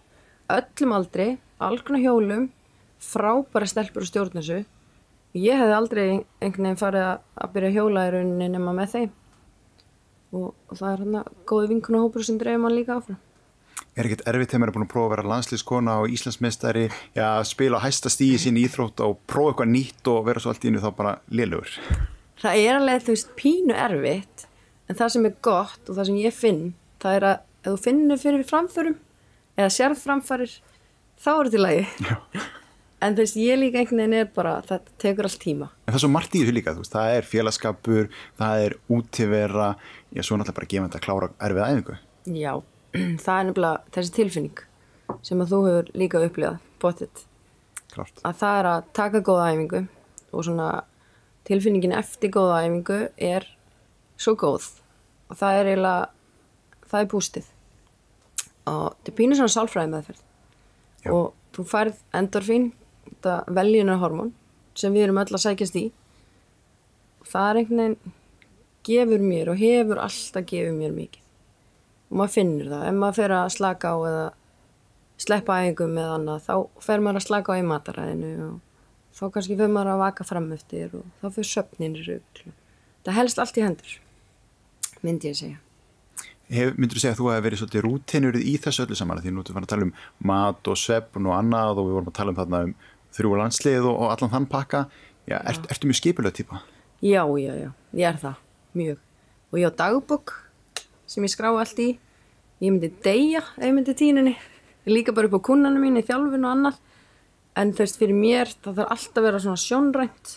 öllum 0.52 0.94
aldrei, 0.94 1.28
algruna 1.58 2.02
hjólum, 2.02 2.48
frábæra 3.02 3.68
stelpur 3.68 4.04
og 4.04 4.10
stjórnarsu. 4.10 4.62
Ég 5.34 5.58
hef 5.58 5.74
aldrei 5.74 6.06
einhvern 6.40 6.68
veginn 6.68 6.80
farið 6.80 7.06
að 7.10 7.54
byrja 7.56 7.70
að 7.72 7.78
hjóla 7.78 8.06
í 8.06 8.14
rauninni 8.14 8.50
nema 8.54 8.74
með 8.76 8.92
þeim 8.94 9.12
og, 10.34 10.50
og 10.70 10.74
það 10.78 10.90
er 10.90 11.04
hérna 11.04 11.22
góði 11.48 11.70
vinkunahópur 11.72 12.26
sem 12.26 12.38
dreifir 12.38 12.62
mann 12.62 12.76
líka 12.76 12.98
áfram 12.98 13.18
er 13.94 14.08
ekkert 14.08 14.24
erfitt 14.30 14.50
þegar 14.50 14.62
maður 14.62 14.72
er 14.72 14.76
búin 14.76 14.86
að 14.86 14.92
prófa 14.92 15.06
að 15.06 15.12
vera 15.14 15.30
landslýskona 15.30 15.94
og 16.02 16.14
Íslandsmeistari, 16.14 16.88
já, 17.14 17.28
spila 17.46 17.78
á 17.78 17.84
hæsta 17.86 18.10
stíði 18.10 18.40
sín 18.42 18.58
í 18.58 18.66
Íþrótt 18.66 19.02
og 19.06 19.20
prófa 19.30 19.52
eitthvað 19.52 19.70
nýtt 19.70 20.10
og 20.10 20.26
vera 20.26 20.42
svo 20.42 20.50
allt 20.50 20.66
í 20.66 20.72
innu 20.72 20.82
þá 20.82 20.90
bara 20.98 21.14
liðlugur. 21.30 21.78
Það 22.42 22.60
er 22.64 22.78
alveg, 22.78 23.04
þú 23.04 23.14
veist, 23.14 23.34
pínu 23.38 23.76
erfitt 23.78 24.46
en 24.88 24.98
það 24.98 25.12
sem 25.14 25.28
er 25.28 25.36
gott 25.44 25.88
og 25.88 25.96
það 25.98 26.08
sem 26.10 26.20
ég 26.24 26.34
finn 26.36 26.64
það 27.04 27.18
er 27.18 27.26
að 27.28 27.36
ef 27.64 27.70
þú 27.70 27.78
finnur 27.84 28.20
fyrir 28.20 28.44
framförum 28.48 28.98
eða 29.54 29.72
sérð 29.72 30.02
framfærir 30.02 30.52
þá 31.20 31.30
er 31.32 31.48
þetta 31.48 31.58
í 31.58 31.62
lagi. 31.62 31.86
Já. 32.04 32.44
En 33.04 33.16
þú 33.16 33.20
veist, 33.20 33.36
ég 33.36 33.58
líka 33.60 33.80
einhvern 33.80 34.00
veginn 34.00 34.16
er 34.16 34.28
bara, 34.32 34.54
það 34.64 34.86
tekur 35.02 35.28
allt 35.28 35.40
tíma. 35.42 35.66
En 35.84 35.92
það 35.92 35.98
er 35.98 36.02
svo 36.06 36.10
margt 36.14 36.36
í 36.36 36.40
þessu 36.40 36.54
líka, 36.56 36.72
veist, 36.78 36.94
það 36.94 37.16
er 37.18 37.26
félagskapur, 37.28 38.06
það 38.40 38.62
er 38.64 38.76
útivera, 38.96 39.66
já, 40.08 40.22
svo 40.24 40.38
náttúrulega 40.40 40.58
bara 40.60 40.70
gefandi 40.72 40.98
að 40.98 41.04
klára 41.04 41.28
erfið 41.48 41.66
æfingu. 41.66 41.98
Já, 42.38 42.52
það 43.26 43.34
er 43.36 43.48
nefnilega 43.50 43.94
þessi 43.96 44.16
tilfinning 44.20 44.64
sem 45.24 45.44
að 45.44 45.52
þú 45.52 45.60
hefur 45.68 45.92
líka 46.00 46.24
upplifað 46.24 46.60
bóttið 46.80 47.24
að 48.24 48.38
það 48.40 48.58
er 48.58 48.68
að 48.70 48.86
taka 48.96 49.20
góða 49.22 49.50
æfingu 49.52 49.82
og 50.34 50.46
svona 50.46 50.68
tilfinningin 51.48 51.94
eftir 51.96 52.32
góða 52.34 52.62
æfingu 52.64 53.00
er 53.16 53.48
svo 54.16 54.36
góð. 54.38 54.68
Og 55.30 55.38
það 55.40 55.58
er 55.60 55.72
eiginlega 55.72 56.08
það 56.90 57.00
er 57.00 57.10
bústið 57.10 57.50
og 58.64 58.94
þetta 58.96 59.16
pínir 59.18 59.38
svona 59.38 59.52
sálfræði 59.52 59.92
meðferð. 59.92 60.22
Já. 61.04 61.10
og 61.12 61.34
þú 61.52 61.64
færð 61.68 61.98
endorfín 62.16 62.70
þetta 63.10 63.34
veljunarhormón 63.56 64.32
sem 64.74 64.94
við 64.94 65.08
erum 65.08 65.20
öll 65.20 65.36
að 65.36 65.42
sækjast 65.42 65.76
í. 65.76 65.84
Og 67.20 67.28
það 67.28 67.50
er 67.50 67.60
einhvern 67.60 67.82
veginn 67.82 68.14
gefur 68.84 69.24
mér 69.24 69.50
og 69.52 69.60
hefur 69.60 70.00
alltaf 70.00 70.46
gefur 70.48 70.72
mér 70.76 70.94
mikið. 70.96 71.20
Og 72.10 72.18
maður 72.20 72.34
finnur 72.38 72.72
það. 72.72 72.86
Ef 72.88 72.98
maður 73.00 73.18
fer 73.20 73.36
að 73.36 73.52
slaka 73.54 73.92
á 73.92 73.96
eða 74.08 74.24
sleppa 75.24 75.58
æfingum 75.62 75.94
með 75.94 76.12
annað, 76.16 76.46
þá 76.48 76.84
fer 76.84 77.04
maður 77.04 77.20
að 77.20 77.26
slaka 77.28 77.54
á 77.54 77.60
í 77.60 77.66
mataræðinu 77.68 78.32
og 78.48 78.56
þá 79.14 79.24
kannski 79.34 79.58
fer 79.58 79.70
maður 79.70 79.94
að 79.94 80.02
vaka 80.02 80.26
fram 80.26 80.48
eftir 80.54 80.94
og 80.98 81.04
þá 81.20 81.28
fyrir 81.36 81.50
söfnin 81.50 81.98
í 81.98 82.06
rugl. 82.06 82.54
Það 83.04 83.18
helst 83.18 83.40
allt 83.42 83.60
í 83.60 83.64
hendur, 83.64 83.94
myndi 85.04 85.30
ég 85.30 85.38
segja. 85.38 85.60
Hef, 86.52 86.74
myndur 86.76 86.98
þú 86.98 87.02
segja 87.02 87.14
að 87.14 87.20
þú 87.20 87.28
hefði 87.30 87.44
verið 87.46 87.60
svolítið 87.60 87.84
rútinur 87.86 88.36
í 88.36 88.54
þessu 88.60 88.84
öllu 88.84 88.96
saman? 88.98 89.20
Því 89.24 89.32
nú 89.32 89.44
erum 89.44 89.56
við 89.56 89.64
að 89.64 89.70
tala 89.72 89.86
um 89.86 89.92
mat 90.28 90.68
og 90.68 90.76
svefn 90.76 91.28
og 91.30 91.36
annað 91.38 91.80
og 91.80 91.88
við 91.88 91.96
vorum 91.96 92.10
að 92.10 92.16
tala 92.18 92.34
um 92.34 92.38
þarna 92.38 92.60
um 92.66 92.74
þrjú 93.16 93.38
landslið 93.40 93.88
og, 93.88 93.94
og 93.96 94.12
allan 94.12 94.32
þann 94.34 94.48
pakka. 94.52 94.82
Já, 95.24 95.38
er, 95.40 95.60
ertu 95.72 95.88
mjög 95.88 96.00
skipulega 96.02 96.36
típa? 96.36 96.60
Já, 97.00 97.22
já, 97.40 97.52
já, 97.56 97.70
ég 97.96 98.08
er 98.10 98.18
það, 98.20 98.42
mjög. 98.76 99.00
Og 99.52 99.60
ég 99.62 99.72
á 99.72 99.78
dagbók 99.78 100.34
sem 101.08 101.24
ég 101.24 101.32
skrá 101.32 101.48
allt 101.52 101.80
í. 101.80 101.94
Ég 102.60 102.74
myndi 102.74 102.92
deyja 103.04 103.40
ef 103.56 103.64
ég 103.64 103.76
myndi 103.76 103.96
tíninni 103.96 104.36
líka 104.84 105.14
bara 105.16 105.30
upp 105.30 105.38
á 105.40 105.46
kunnanum 105.48 105.80
mín 105.80 105.96
í 105.96 106.04
þjálfun 106.04 106.44
og 106.44 106.52
annað 106.52 106.80
en 107.58 107.70
þú 107.74 107.84
veist 107.84 108.00
fyrir 108.00 108.18
mér 108.18 108.50
það 108.64 108.80
þarf 108.80 108.94
alltaf 108.94 109.20
að 109.20 109.26
vera 109.28 109.42
svona 109.44 109.62
sjónrænt. 109.62 110.32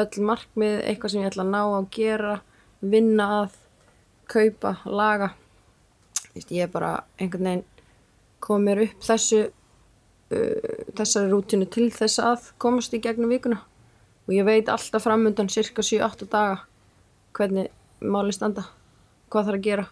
Öll 0.00 0.24
markmið, 0.26 0.78
eitthvað 0.88 1.12
sem 1.12 1.22
ég 1.22 1.30
ætla 1.30 1.44
að 1.44 1.52
ná 1.52 1.60
að 1.62 1.90
gera 1.94 2.38
vinna 2.82 3.26
að 3.42 3.58
kaupa, 4.30 4.72
laga. 4.88 5.30
Vist, 6.34 6.50
ég 6.50 6.66
er 6.66 6.72
bara 6.72 6.94
einhvern 7.20 7.46
veginn 7.46 7.66
komið 8.44 8.66
mér 8.66 8.82
upp 8.86 9.04
þessu 9.06 9.42
uh, 9.44 10.72
þessari 10.98 11.30
rútinu 11.30 11.68
til 11.70 11.90
þess 11.94 12.22
að 12.22 12.48
komast 12.60 12.96
í 12.96 13.02
gegnum 13.04 13.32
vikuna. 13.32 13.60
Og 14.24 14.32
ég 14.34 14.48
veit 14.48 14.70
alltaf 14.72 15.04
framöndan 15.04 15.52
cirka 15.52 15.84
7-8 15.84 16.30
daga 16.32 16.62
hvernig 17.36 17.70
máli 18.00 18.32
standa 18.34 18.64
hvað 19.30 19.50
þarf 19.50 19.60
að 19.60 19.68
gera. 19.68 19.86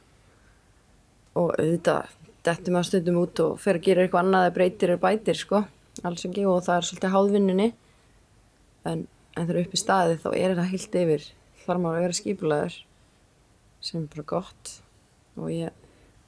Og 1.37 1.53
auðvitað 1.53 2.19
dettum 2.43 2.81
að 2.81 2.89
stundum 2.89 3.23
út 3.23 3.45
og 3.45 3.61
fer 3.63 3.79
að 3.79 3.87
gera 3.87 4.05
eitthvað 4.05 4.25
annað 4.25 4.49
eða 4.49 4.57
breytir 4.57 4.95
eða 4.97 5.05
bætir 5.05 5.39
sko 5.39 5.63
alls 6.01 6.25
ekki 6.27 6.47
og 6.49 6.63
það 6.65 6.79
er 6.79 6.89
svolítið 6.89 7.15
háðvinninni 7.17 7.69
en, 8.89 9.05
en 9.37 9.45
þegar 9.45 9.61
upp 9.63 9.75
í 9.77 9.81
staði 9.81 10.17
þá 10.23 10.29
er 10.33 10.55
þetta 10.55 10.69
heilt 10.71 10.97
yfir 11.03 11.27
þarf 11.63 11.83
maður 11.83 11.99
að 11.99 12.07
vera 12.07 12.19
skipulaður 12.19 12.79
sem 13.83 14.01
er 14.01 14.09
bara 14.15 14.25
gott. 14.33 14.73
Og 15.39 15.51
ég 15.53 15.75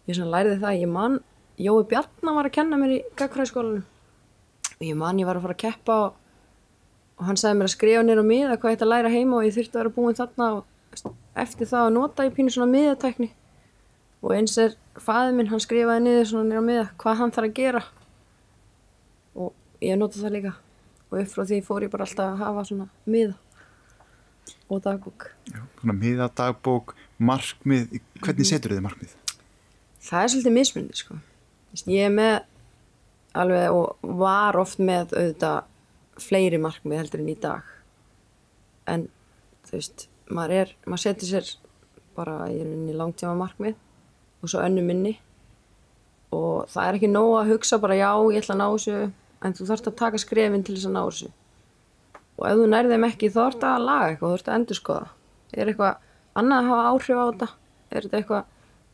ég 0.09 0.21
læriði 0.21 0.61
það, 0.61 0.83
ég 0.83 0.91
man 0.91 1.23
Jói 1.55 1.85
Bjarnar 1.87 2.35
var 2.35 2.49
að 2.49 2.57
kenna 2.57 2.79
mér 2.81 2.93
í 2.97 3.01
gagfræðskólanum 3.19 3.85
og 4.75 4.83
ég 4.83 4.97
man 4.99 5.21
ég 5.21 5.29
var 5.29 5.39
að 5.39 5.47
fara 5.47 5.55
að 5.55 5.63
keppa 5.63 5.99
og, 6.09 6.17
og 7.21 7.29
hann 7.29 7.39
sagði 7.39 7.61
mér 7.61 7.71
að 7.71 7.75
skrifa 7.77 8.05
nýra 8.05 8.25
miða 8.27 8.57
hvað 8.59 8.73
ég 8.73 8.79
ætti 8.79 8.87
að 8.89 8.93
læra 8.93 9.13
heima 9.13 9.39
og 9.39 9.47
ég 9.47 9.55
þurfti 9.55 9.79
að 9.79 9.81
vera 9.81 9.95
búin 9.95 10.19
þarna 10.19 10.49
og 10.59 11.13
eftir 11.45 11.71
það 11.71 11.87
að 11.87 11.95
nota 11.95 12.27
ég 12.27 12.35
pínu 12.35 12.55
svona 12.55 12.73
miðatækni. 12.73 13.31
Og 14.25 14.35
eins 14.35 14.57
er 14.59 14.75
fæðið 14.99 15.39
minn, 15.39 15.51
hann 15.53 15.63
skrifaði 15.63 16.03
niður 16.05 16.29
svona 16.31 16.49
nýra 16.51 16.65
miða 16.65 16.85
hvað 17.01 17.21
hann 17.21 17.35
þarf 17.35 17.51
að 17.51 17.57
gera 17.61 17.85
ég 19.85 19.99
nota 20.01 20.21
það 20.21 20.37
líka. 20.39 20.55
Og 21.11 21.19
upp 21.23 21.33
frá 21.33 21.45
því 21.47 21.65
fór 21.67 21.87
ég 21.87 21.93
bara 21.93 22.07
alltaf 22.09 22.33
að 22.33 22.45
hafa 22.45 22.69
svona 22.71 22.89
miða 23.07 23.37
og 24.69 24.81
dagbók. 24.85 25.29
Já, 25.53 25.61
svona 25.81 25.95
miða, 25.99 26.31
dagbók, 26.37 26.97
markmið. 27.21 28.01
Hvernig 28.25 28.49
setur 28.49 28.75
þið 28.75 28.89
markmið? 28.89 29.13
það 30.05 30.23
er 30.23 30.33
svolítið 30.33 30.55
mismundi 30.59 30.99
sko. 30.99 31.17
ég 31.89 32.09
er 32.09 32.13
með 32.13 32.35
alveg 33.35 33.75
og 33.75 34.11
var 34.21 34.59
oft 34.61 34.79
með 34.79 35.15
auðvitað 35.17 36.23
fleiri 36.23 36.61
markmið 36.63 37.01
heldur 37.01 37.23
en 37.23 37.31
í 37.33 37.37
dag. 37.41 37.71
En 38.87 39.09
þú 39.67 39.79
veist 39.79 40.07
maður 40.31 40.57
er, 40.61 40.75
maður 40.87 41.05
setur 41.09 41.31
sér 41.31 41.53
bara 42.15 42.45
í 42.53 42.61
rauninni 42.61 42.95
langtíma 42.95 43.35
markmið 43.39 43.75
og 44.43 44.53
svo 44.53 44.63
önnu 44.63 44.85
minni. 44.87 45.17
Og 46.35 46.69
það 46.71 46.87
er 46.87 46.99
ekki 46.99 47.11
nóg 47.11 47.33
að 47.41 47.53
hugsa 47.55 47.81
bara 47.83 47.99
já 47.99 48.11
ég 48.13 48.43
ætla 48.43 48.55
að 48.55 48.61
ná 48.61 48.67
þessu 48.69 48.99
en 49.45 49.55
þú 49.57 49.69
þarfst 49.69 49.91
að 49.91 49.99
taka 50.01 50.21
skrefin 50.23 50.65
til 50.67 50.77
þess 50.79 50.89
að 50.89 50.97
ná 50.97 51.03
þessu. 51.05 51.31
Og 52.35 52.47
ef 52.49 52.57
þú 52.59 52.71
nærðið 52.73 52.97
þeim 52.97 53.07
ekki 53.11 53.31
þá 53.31 53.39
þarfst 53.43 53.69
að 53.69 53.85
laga 53.85 54.09
eitthvað, 54.11 54.25
þú 54.29 54.35
þarfst 54.35 54.51
að 54.51 54.59
endur 54.59 54.81
skoða 54.81 55.13
er 55.55 55.71
eitthvað 55.71 56.11
annað 56.41 56.59
að 56.61 56.71
hafa 56.71 56.91
áhrif 56.91 57.21
á 57.21 57.25
þetta? 57.29 57.49
Er 57.95 58.07
þetta 58.07 58.19
eitthvað 58.21 58.45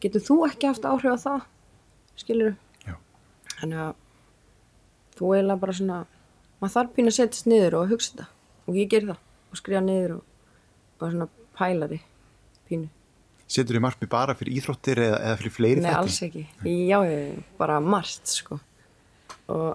getur 0.04 0.24
þú 0.26 0.36
ekki 0.48 0.68
haft 0.70 0.88
áhrif 0.88 1.14
á 1.16 1.18
það? 1.24 1.46
Skilur 2.20 2.56
þannig 3.60 3.80
að 3.84 3.90
þú 5.18 5.32
eiginlega 5.34 5.60
bara 5.60 5.76
svona 5.76 5.98
maður 6.60 6.74
þarf 6.76 6.94
pín 6.96 7.10
að 7.10 7.16
setjast 7.16 7.48
niður 7.50 7.76
og 7.80 7.90
hugsa 7.92 8.14
þetta. 8.14 8.26
Og 8.68 8.78
ég 8.78 8.88
ger 8.92 9.06
það. 9.08 9.20
Og 9.50 9.58
skrifa 9.58 9.82
niður 9.84 10.16
og, 10.16 10.24
og 11.00 11.12
svona 11.12 11.28
pælari 11.58 12.00
pínu. 12.68 12.88
Setur 13.50 13.76
þið 13.76 13.84
markmið 13.84 14.10
bara 14.12 14.36
fyrir 14.38 14.60
íþróttir 14.60 15.00
eða, 15.02 15.20
eða 15.26 15.38
fyrir 15.40 15.54
fleiri 15.56 15.82
Nei, 15.82 15.88
þætti? 15.90 16.00
alls 16.00 16.18
ekki. 16.28 16.42
Já, 16.86 16.98
bara 17.58 17.80
margt, 17.82 18.30
sko. 18.30 18.60
Og 19.50 19.66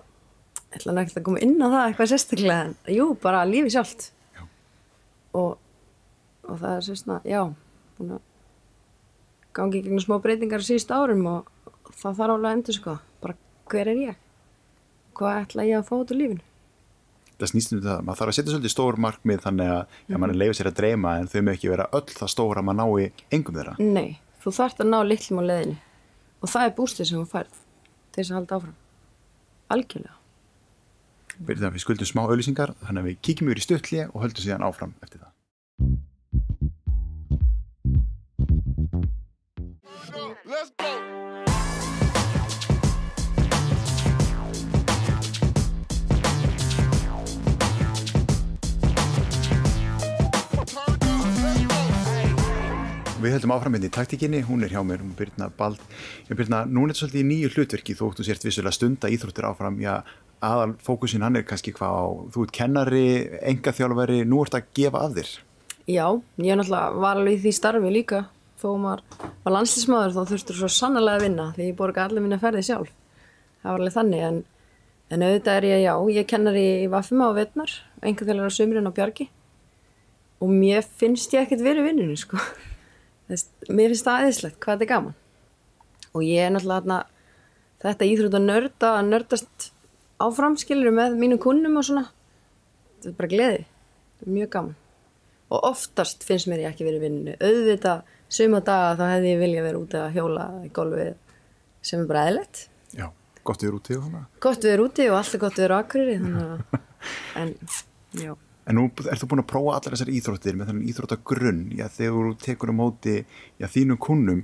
ég 0.75 0.81
ætla 0.81 0.95
náttúrulega 0.95 1.21
að 1.21 1.27
koma 1.29 1.43
inn 1.45 1.55
á 1.63 1.67
það 1.71 1.83
eitthvað 1.87 2.11
sérstaklega, 2.11 2.63
en 2.67 2.95
jú, 2.95 3.09
bara 3.23 3.43
lífi 3.47 3.71
sjálft. 3.71 4.09
Já. 4.35 4.41
Og, 5.39 5.51
og 6.45 6.57
það 6.61 6.73
er 6.75 6.87
svona, 6.89 7.19
já, 7.23 7.41
búin 7.95 8.17
að 8.17 8.23
gangi 9.55 9.81
gegnum 9.85 10.03
smá 10.03 10.17
breytingar 10.23 10.65
síðust 10.65 10.91
árum 10.91 11.23
og 11.31 11.51
það 11.95 12.19
þarf 12.19 12.33
alveg 12.33 12.49
að 12.49 12.57
endur 12.57 12.77
sko, 12.77 12.97
bara 13.23 13.37
hver 13.71 13.91
er 13.93 14.01
ég? 14.01 14.19
Hvað 15.15 15.39
ætla 15.45 15.67
ég 15.69 15.79
að 15.79 15.87
fá 15.87 15.95
út 15.95 16.11
úr 16.11 16.19
lífinu? 16.19 16.43
Það 17.35 17.51
snýst 17.51 17.73
um 17.75 17.81
það, 17.83 18.03
maður 18.03 18.19
þarf 18.19 18.31
að 18.31 18.37
setja 18.37 18.53
svolítið 18.53 18.73
stór 18.73 18.99
markmið 19.05 19.41
þannig 19.43 19.71
að 19.71 19.81
mm. 19.85 20.11
ja, 20.11 20.19
mann 20.19 20.35
leifið 20.35 20.59
sér 20.59 20.69
að 20.71 20.77
dreyma 20.81 21.15
en 21.19 21.31
þau 21.31 21.39
með 21.39 21.57
ekki 21.57 21.71
vera 21.71 21.87
öll 21.95 22.05
það 22.11 22.31
stóra 22.31 22.63
að 22.63 22.67
maður 22.69 22.99
nái 22.99 23.25
engum 23.37 23.57
þeirra. 23.59 23.75
Nei, 23.79 24.19
þú 24.43 24.55
þarft 24.59 24.83
að 24.83 24.91
ná 24.91 24.99
litlum 25.07 25.41
á 25.43 25.43
leðinu 25.51 25.79
og 26.43 26.51
það 26.51 26.67
er 26.67 26.75
bústið 26.77 27.09
sem 27.09 27.19
þú 27.23 27.31
færð 27.31 27.57
til 28.11 28.21
þess 28.21 28.31
að 28.31 28.39
halda 28.39 28.59
áfram. 28.59 28.77
Algjörlega. 29.75 30.15
Við 31.43 31.79
skuldum 31.83 32.07
smá 32.07 32.23
auðlýsingar 32.25 32.75
þannig 32.85 33.01
að 33.01 33.07
við 33.09 33.17
kíkjum 33.27 33.49
yfir 33.51 33.61
í 33.61 33.65
stöðli 33.65 34.03
og 34.07 34.21
höldum 34.23 34.45
síðan 34.45 34.67
áfram 34.67 34.93
eftir 35.03 35.19
það. 35.19 35.24
Höldum 53.45 53.53
áfram 53.55 53.75
hérna 53.75 53.89
í 53.89 53.93
taktíkinni, 53.93 54.41
hún 54.45 54.63
er 54.65 54.71
hjá 54.73 54.81
mér, 54.81 55.01
hún 55.03 55.13
byrjna 55.15 55.51
bald. 55.57 55.81
Ég 56.29 56.37
byrjna, 56.37 56.65
núna 56.65 56.89
er 56.89 56.95
þetta 56.95 57.01
svolítið 57.03 57.21
í 57.21 57.27
nýju 57.29 57.49
hlutverki, 57.53 57.95
þú 57.95 58.07
þú 58.17 58.25
sért 58.25 58.45
vissulega 58.45 58.73
stunda 58.73 59.09
íþróttir 59.13 59.45
áfram, 59.45 59.77
já, 59.81 60.01
aðal 60.41 60.73
fókusin 60.81 61.21
hann 61.21 61.37
er 61.37 61.45
kannski 61.45 61.73
hvað 61.75 61.93
á, 61.93 62.05
þú 62.33 62.45
ert 62.45 62.55
kennari, 62.55 63.05
engaþjálfari, 63.53 64.23
nú 64.25 64.41
ert 64.41 64.57
að 64.57 64.71
gefa 64.73 65.03
af 65.05 65.13
þér. 65.13 65.29
Já, 65.85 66.07
ég 66.41 66.57
náttúrulega 66.57 66.99
var 67.05 67.21
alveg 67.21 67.37
í 67.37 67.41
því 67.43 67.53
starfi 67.53 67.93
líka. 67.93 68.25
Þó 68.55 68.69
maður 68.81 69.01
var 69.43 69.53
landslísmaður 69.59 70.13
þá 70.15 70.21
þurftur 70.31 70.57
svo 70.57 70.69
sannlega 70.71 71.19
að 71.19 71.25
vinna 71.27 71.47
því 71.53 71.65
ég 71.69 71.77
borga 71.77 72.05
allir 72.07 72.23
minna 72.23 72.39
ferði 72.41 72.63
sjálf. 72.65 72.93
Það 73.61 73.69
var 73.69 73.81
alveg 73.83 73.97
þannig 73.99 74.23
en, 74.25 74.37
en 75.11 75.25
auðvitað 75.27 75.57
er 75.59 75.67
ég 75.69 75.81
já, 75.83 75.93
ég 76.15 76.29
kennar 76.31 76.57
í 76.57 76.69
Vafima 76.89 77.27
og 77.29 77.35
Vetnar 77.37 77.73
einhvern 78.01 78.31
veginn 78.31 78.47
á 78.47 78.57
sömurinn 78.57 78.89
á 78.89 78.95
Bjargi. 78.95 79.27
Og 80.39 80.49
mér 80.49 80.87
finnst 80.87 81.35
ég 81.35 81.45
ekkert 81.45 81.67
verið 81.67 81.91
vinninu 81.91 82.15
sko 82.17 82.39
Þess, 83.29 83.45
mér 83.69 83.91
finnst 83.93 84.05
það 84.07 84.19
aðeinslegt, 84.21 84.57
hvað 84.61 84.75
þetta 84.75 84.85
er 84.87 84.91
gaman. 84.93 85.15
Og 86.15 86.25
ég 86.25 86.45
er 86.45 86.53
náttúrulega 86.55 86.99
þetta 87.85 88.09
íþrótt 88.09 88.37
að 88.39 88.47
nörda 88.49 88.91
að 88.99 89.09
nördast 89.11 89.69
áframskilur 90.25 90.93
með 90.95 91.17
mínum 91.19 91.41
kunnum 91.41 91.79
og 91.81 91.87
svona. 91.87 92.05
Þetta 92.99 93.11
er 93.11 93.17
bara 93.19 93.31
gleði, 93.33 93.63
þetta 93.65 94.29
er 94.29 94.35
mjög 94.37 94.51
gaman. 94.55 94.75
Og 95.55 95.67
oftast 95.69 96.23
finnst 96.25 96.49
mér 96.49 96.63
ég 96.63 96.71
ekki 96.73 96.85
verið 96.87 97.03
vinninu 97.05 97.35
auðvitað 97.37 98.13
suma 98.35 98.61
daga 98.65 98.95
þá 98.97 99.03
hefði 99.13 99.33
ég 99.33 99.41
viljað 99.43 99.67
vera 99.67 99.81
út 99.83 99.93
að 99.99 100.15
hjóla 100.15 100.45
í 100.65 100.69
golfið 100.73 101.11
sem 101.85 102.01
er 102.01 102.07
bara 102.09 102.23
eðlert 102.31 102.61
Já, 102.97 103.05
gott 103.45 103.61
við 103.61 103.69
erum 103.69 103.77
úti 103.83 103.97
og 103.99 104.07
þannig. 104.07 104.23
gott 104.41 104.65
við 104.65 104.73
erum 104.73 104.87
úti 104.89 105.05
og 105.11 105.17
allt 105.19 105.35
er 105.37 105.43
gott 105.43 105.59
við 105.59 105.67
erum 105.67 105.83
akkurir 105.83 106.09
en, 107.43 107.53
já, 108.17 108.31
En 108.65 108.79
nú 108.79 108.87
ert 109.05 109.21
þú 109.21 109.27
búin 109.29 109.43
að 109.43 109.49
prófa 109.51 109.75
allar 109.77 109.93
þessar 109.95 110.09
íþróttir 110.17 110.55
með 110.57 110.71
þannig 110.71 110.87
íþróttagrunn, 110.93 111.59
já, 111.77 111.85
þegar 111.93 112.29
þú 112.31 112.37
tekur 112.41 112.71
um 112.73 112.79
móti, 112.81 113.15
já, 113.61 113.67
þínum 113.69 113.99
kunnum, 114.01 114.39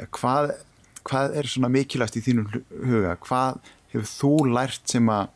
já, 0.00 0.06
hvað, 0.16 0.52
hvað 1.04 1.36
er 1.42 1.50
svona 1.52 1.68
mikilvægt 1.74 2.16
í 2.16 2.22
þínum 2.24 2.46
hu- 2.54 2.64
huga? 2.88 3.12
Hvað 3.26 3.58
hefur 3.92 4.08
þú 4.14 4.32
lært 4.54 4.88
sem 4.94 5.10
að, 5.12 5.28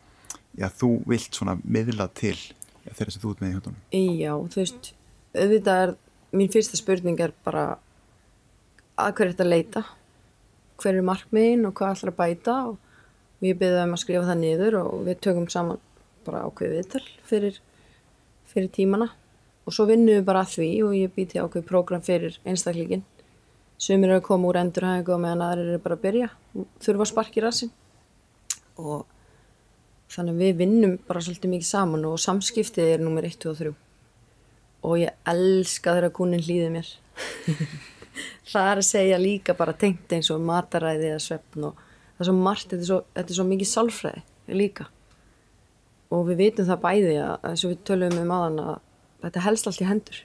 já, 0.56 0.70
þú 0.80 0.90
vilt 1.12 1.36
svona 1.36 1.58
miðla 1.64 2.08
til 2.16 2.36
þeirra 2.90 3.12
sem 3.12 3.22
þú 3.22 3.34
ert 3.34 3.44
með 3.44 3.50
í 3.50 3.54
höndunum? 3.58 3.82
já, 4.24 4.32
þú 4.54 4.62
veist 4.62 4.90
auðvitað 5.36 5.82
er, 5.84 5.92
mín 6.40 6.50
fyrsta 6.50 6.78
spurning 6.80 7.20
er 7.22 7.32
bara 7.44 7.66
að 9.00 9.14
hverju 9.18 9.34
þetta 9.36 9.46
leita 9.50 9.82
hver 10.80 10.96
er 10.96 11.04
markmiðin 11.06 11.66
og 11.68 11.74
hvað 11.76 11.92
ætlar 11.98 12.12
að 12.14 12.18
bæta 12.22 12.54
og 12.70 12.78
við 13.44 13.58
byrðum 13.60 13.90
um 13.90 13.96
að 13.96 14.02
skrifa 14.02 14.26
það 14.30 14.40
niður 14.42 14.76
og 14.80 14.90
við 15.06 15.18
tökum 15.26 15.46
saman 15.52 15.80
bara 16.26 16.42
ákveð 16.48 16.74
viðtal 16.78 17.02
fyrir, 17.28 17.60
fyrir 18.50 18.70
tímana. 18.74 19.10
Og 19.68 19.74
svo 19.76 19.86
vinnum 19.86 20.16
við 20.18 20.26
bara 20.26 20.42
að 20.44 20.54
því 20.56 20.70
og 20.86 20.94
ég 20.98 21.14
býti 21.14 21.40
ákveð 21.40 21.66
prógram 21.68 22.02
fyrir 22.04 22.38
einstaklingin 22.48 23.04
sumir 23.80 24.10
eru 24.10 24.18
að 24.20 24.26
koma 24.26 24.50
úr 24.50 24.58
endurhæfingu 24.60 25.14
og 25.14 25.22
meðan 25.22 25.44
aðrir 25.46 25.70
eru 25.72 25.82
bara 25.84 25.96
að 25.96 26.02
byrja 26.04 26.28
þurfa 26.84 27.04
að 27.06 27.10
sparki 27.10 27.44
rassin 27.44 27.70
og 28.80 29.06
þannig 30.12 30.40
við 30.40 30.58
vinnum 30.58 30.96
bara 31.08 31.22
svolítið 31.24 31.54
mikið 31.54 31.70
saman 31.70 32.04
og 32.10 32.18
samskiptið 32.20 32.92
er 32.96 33.04
nummer 33.04 33.24
1, 33.24 33.38
2 33.40 33.52
og 33.52 33.60
3 33.62 33.72
og 34.90 35.00
ég 35.00 35.32
elska 35.32 35.96
þegar 35.96 36.14
kúnin 36.16 36.44
hlýði 36.44 36.68
mér. 36.72 36.92
Það 38.50 38.68
er 38.68 38.80
að 38.80 38.86
segja 38.88 39.18
líka 39.20 39.54
bara 39.56 39.76
tengt 39.76 40.12
eins 40.12 40.30
og 40.32 40.40
mataræði 40.44 41.12
eða 41.12 41.20
svefn 41.24 41.68
og 41.68 41.82
það 42.16 42.24
er 42.24 42.28
svo 42.28 42.34
margt, 42.36 42.72
þetta 42.72 42.82
er 42.82 42.88
svo, 42.88 42.98
þetta 43.16 43.32
er 43.32 43.38
svo 43.38 43.46
mikið 43.48 43.70
sálfræði 43.70 44.56
líka 44.60 44.86
og 46.10 46.26
við 46.28 46.40
vitum 46.44 46.66
það 46.68 46.82
bæði 46.84 47.12
að 47.22 47.46
eins 47.50 47.64
og 47.64 47.72
við 47.72 47.84
tölum 47.88 48.16
um 48.18 48.32
aðan 48.34 48.58
að 48.64 48.74
þetta 49.24 49.44
helst 49.46 49.68
allt 49.70 49.82
í 49.82 49.88
hendur. 49.88 50.22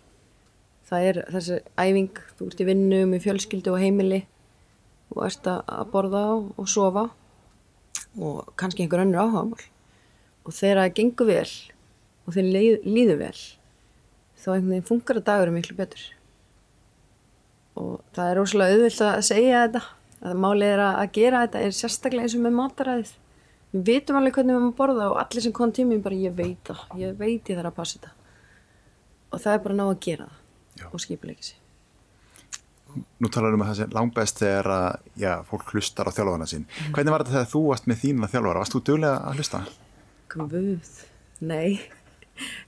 Það 0.85 1.09
er 1.09 1.19
þessi 1.33 1.59
æfing 1.81 2.23
þú 2.37 2.47
ert 2.49 2.61
í 2.61 2.67
vinnu 2.69 3.03
með 3.09 3.23
fjölskyldu 3.25 3.73
og 3.73 3.81
heimili 3.81 4.21
og 5.13 5.21
ert 5.27 5.47
að 5.49 5.85
borða 5.93 6.23
og 6.35 6.69
sofa 6.69 7.07
og 8.15 8.53
kannski 8.59 8.85
einhver 8.85 9.03
önnur 9.03 9.25
áhagamál 9.25 9.65
og 10.45 10.53
þegar 10.53 10.81
það 10.83 10.95
gengur 10.99 11.29
vel 11.29 11.53
og 12.25 12.35
þeir 12.35 12.49
líður 12.85 13.21
vel 13.21 13.39
þá 14.45 14.47
einhvern 14.53 14.71
veginn 14.75 14.87
funkar 14.89 15.19
að 15.19 15.27
dagur 15.29 15.49
er 15.49 15.55
miklu 15.55 15.77
betur. 15.77 16.01
Og 17.75 17.99
það 18.15 18.31
er 18.31 18.41
óslulega 18.41 18.75
auðvilt 18.75 19.03
að 19.03 19.21
segja 19.27 19.61
þetta. 19.65 19.81
Að 20.25 20.41
málið 20.41 20.71
er 20.71 20.81
að 20.85 21.07
gera 21.17 21.41
þetta 21.43 21.61
er 21.65 21.73
sérstaklega 21.75 22.25
eins 22.25 22.35
og 22.37 22.43
með 22.45 22.53
mataræðið 22.59 23.13
við 23.75 23.91
vitum 23.91 24.19
alveg 24.19 24.37
hvernig 24.37 24.53
við 24.53 24.59
erum 24.61 24.71
að 24.71 24.79
borða 24.79 25.09
og 25.11 25.19
allir 25.19 25.43
sem 25.43 25.53
kom 25.55 25.73
tíminn 25.75 26.03
bara 26.05 26.15
ég 26.15 26.35
veit 26.37 26.63
það 26.69 27.01
ég 27.01 27.19
veit 27.19 27.51
ég 27.51 27.59
þarf 27.59 27.71
að 27.71 27.77
passa 27.79 27.99
þetta 27.99 28.13
og 29.31 29.43
það 29.43 29.57
er 29.57 29.63
bara 29.65 29.77
ná 29.77 29.85
að 29.89 30.01
gera 30.07 30.27
það 30.29 30.41
Já. 30.75 30.87
og 30.91 31.03
skipilegja 31.03 31.49
sig 31.51 31.61
Nú 33.19 33.27
talar 33.27 33.51
um 33.51 33.63
að 33.63 33.73
það 33.73 33.77
sé 33.81 33.85
langbæst 33.91 34.37
þegar 34.39 34.67
að 34.71 34.85
já, 35.19 35.31
fólk 35.49 35.71
hlustar 35.73 36.07
á 36.07 36.15
þjálfana 36.15 36.45
sín 36.47 36.63
mm. 36.63 36.93
hvernig 36.95 37.11
var 37.11 37.23
þetta 37.25 37.35
þegar 37.35 37.49
þú 37.51 37.63
varst 37.67 37.89
með 37.91 37.99
þína 38.03 38.29
þjálfara 38.31 38.61
varst 38.61 38.75
þú 38.75 38.81
dögulega 38.87 39.17
að 39.19 39.41
hlusta? 39.41 39.61
Guð, 40.35 41.01
nei 41.43 41.81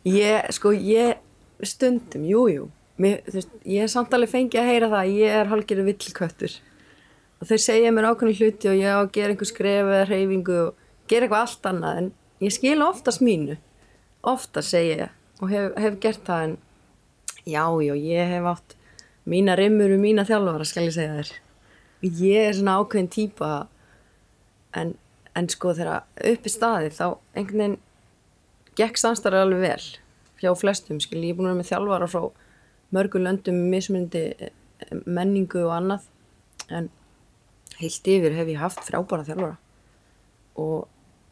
ég, 0.04 0.50
sko, 0.56 0.74
ég 0.76 1.64
stundum, 1.64 2.28
jújú 2.28 2.66
jú. 2.66 2.68
Ég 2.98 3.84
er 3.84 3.92
samtalið 3.92 4.32
fengið 4.32 4.60
að 4.64 4.70
heyra 4.72 4.90
það 4.90 5.12
ég 5.14 5.36
er 5.40 5.52
halgirðu 5.52 5.86
villkvöttur 5.92 6.58
og 7.38 7.50
þeir 7.50 7.62
segja 7.62 7.94
mér 7.94 8.10
ákveðin 8.10 8.40
hluti 8.40 8.70
og 8.72 8.80
ég 8.80 8.90
á 8.90 8.98
að 8.98 9.12
gera 9.14 9.34
einhver 9.34 9.50
skref 9.52 9.92
eða 9.92 10.08
reyfingu 10.10 10.56
og 10.64 10.87
gera 11.10 11.28
eitthvað 11.28 11.46
allt 11.46 11.70
annað 11.72 12.02
en 12.02 12.10
ég 12.44 12.56
skil 12.56 12.82
oftast 12.86 13.24
mínu. 13.26 13.58
Oftast 14.28 14.74
segja 14.74 15.08
ég 15.08 15.42
og 15.42 15.52
hef, 15.52 15.74
hef 15.78 16.00
gert 16.04 16.24
það 16.28 16.46
en 16.48 16.56
já, 17.46 17.64
já, 17.86 17.94
ég 17.96 18.34
hef 18.34 18.50
átt 18.54 18.78
mína 19.28 19.58
rimmur 19.60 19.94
og 19.94 20.02
mína 20.02 20.26
þjálfara 20.28 20.68
skal 20.68 20.88
ég 20.88 20.96
segja 20.96 21.20
þér. 21.20 21.34
Ég 22.08 22.50
er 22.50 22.58
svona 22.58 22.78
ákveðin 22.82 23.12
típa 23.14 23.52
en, 24.78 24.96
en 25.38 25.50
sko 25.52 25.74
þegar 25.78 26.08
upp 26.32 26.48
í 26.48 26.54
staði 26.54 26.92
þá 26.94 27.06
einhvern 27.34 27.64
veginn 27.64 27.80
gekk 28.78 29.00
samstarið 29.02 29.46
alveg 29.46 29.64
vel 29.64 29.88
hjá 30.42 30.52
flestum, 30.58 31.00
skil, 31.02 31.24
ég 31.26 31.34
er 31.34 31.40
búin 31.40 31.50
að 31.50 31.56
vera 31.56 31.62
með 31.62 31.70
þjálfara 31.72 32.10
frá 32.12 32.28
mörgu 32.94 33.22
löndum 33.22 33.58
mismundi 33.72 34.24
eh, 34.38 34.52
menningu 35.06 35.64
og 35.66 35.74
annað. 35.76 36.06
En 36.70 36.90
heilt 37.80 38.10
yfir 38.10 38.36
hef 38.38 38.52
ég 38.52 38.62
haft 38.62 38.84
frábæra 38.86 39.26
þjálfara. 39.28 39.58
Og, 40.62 40.86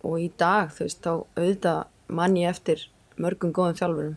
og 0.06 0.22
í 0.22 0.30
dag 0.38 0.70
þú 0.76 0.86
veist 0.86 1.02
þá 1.02 1.12
auðvitað 1.14 1.82
mann 2.20 2.38
ég 2.38 2.54
eftir 2.54 2.86
mörgum 3.22 3.54
góðum 3.56 3.80
þjálfurum. 3.80 4.16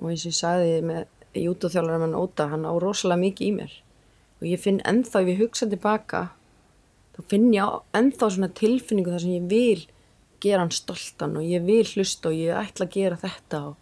Og 0.00 0.10
eins 0.10 0.24
og 0.24 0.32
ég 0.32 0.38
sagði 0.38 0.76
með 0.88 1.40
jútóþjálfara 1.40 2.02
mann 2.02 2.18
Óta, 2.18 2.48
hann 2.50 2.66
á 2.66 2.72
rosalega 2.82 3.22
mikið 3.22 3.46
í 3.46 3.54
mér. 3.58 3.74
Og 4.40 4.46
ég 4.48 4.62
finn 4.62 4.80
ennþá 4.88 5.22
ef 5.22 5.30
ég 5.30 5.42
hugsa 5.44 5.68
tilbaka 5.70 6.22
þá 7.14 7.20
finn 7.30 7.50
ég 7.54 7.96
ennþá 7.96 8.30
svona 8.32 8.50
tilfinningu 8.56 9.12
þar 9.12 9.24
sem 9.24 9.36
ég 9.36 9.50
vil 9.50 9.84
gera 10.40 10.64
hann 10.64 10.72
stoltan 10.72 11.36
og 11.36 11.44
ég 11.44 11.66
vil 11.66 11.84
hlusta 11.84 12.30
og 12.30 12.38
ég 12.38 12.56
ætla 12.56 12.86
að 12.88 12.94
gera 12.96 13.20
þetta 13.20 13.60
og, 13.68 13.76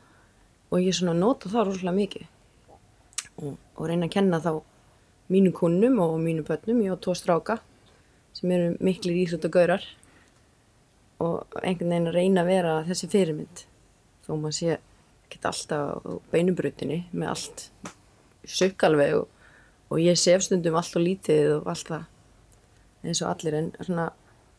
og 0.74 0.82
ég 0.82 0.96
svona 0.98 1.14
nota 1.16 1.52
það 1.52 1.70
rosalega 1.70 1.98
mikið. 2.00 2.26
Og, 3.38 3.54
og 3.78 3.86
reyna 3.86 4.08
að 4.08 4.16
kenna 4.16 4.42
þá 4.42 4.52
mínu 5.30 5.52
kunnum 5.54 6.00
og 6.02 6.18
mínu 6.20 6.42
börnum, 6.48 6.82
ég 6.82 6.96
á 6.96 6.98
tvo 6.98 7.14
stráka 7.14 7.60
sem 8.34 8.50
eru 8.52 8.74
miklu 8.82 9.14
íþjótt 9.22 9.46
og 9.46 9.54
gaurar 9.54 9.84
og 11.24 11.58
einhvern 11.62 11.90
veginn 11.90 12.10
að 12.10 12.18
reyna 12.18 12.44
að 12.44 12.52
vera 12.52 12.74
þessi 12.86 13.08
fyrirmynd. 13.10 13.64
Þó 14.26 14.30
maður 14.36 14.56
sé 14.58 14.76
ekki 15.28 15.40
alltaf 15.44 16.04
á 16.06 16.12
beinubrutinni 16.32 17.00
með 17.12 17.32
allt 17.32 17.64
sökkalveg 18.48 19.16
og, 19.18 19.26
og 19.92 20.00
ég 20.02 20.18
sef 20.20 20.44
stundum 20.46 20.78
allt 20.78 20.96
og 20.96 21.04
lítið 21.04 21.56
og 21.58 21.72
allt 21.72 21.90
það 21.92 22.06
eins 23.08 23.22
og 23.22 23.30
allir 23.32 23.56
en 23.58 23.72
svona 23.80 24.08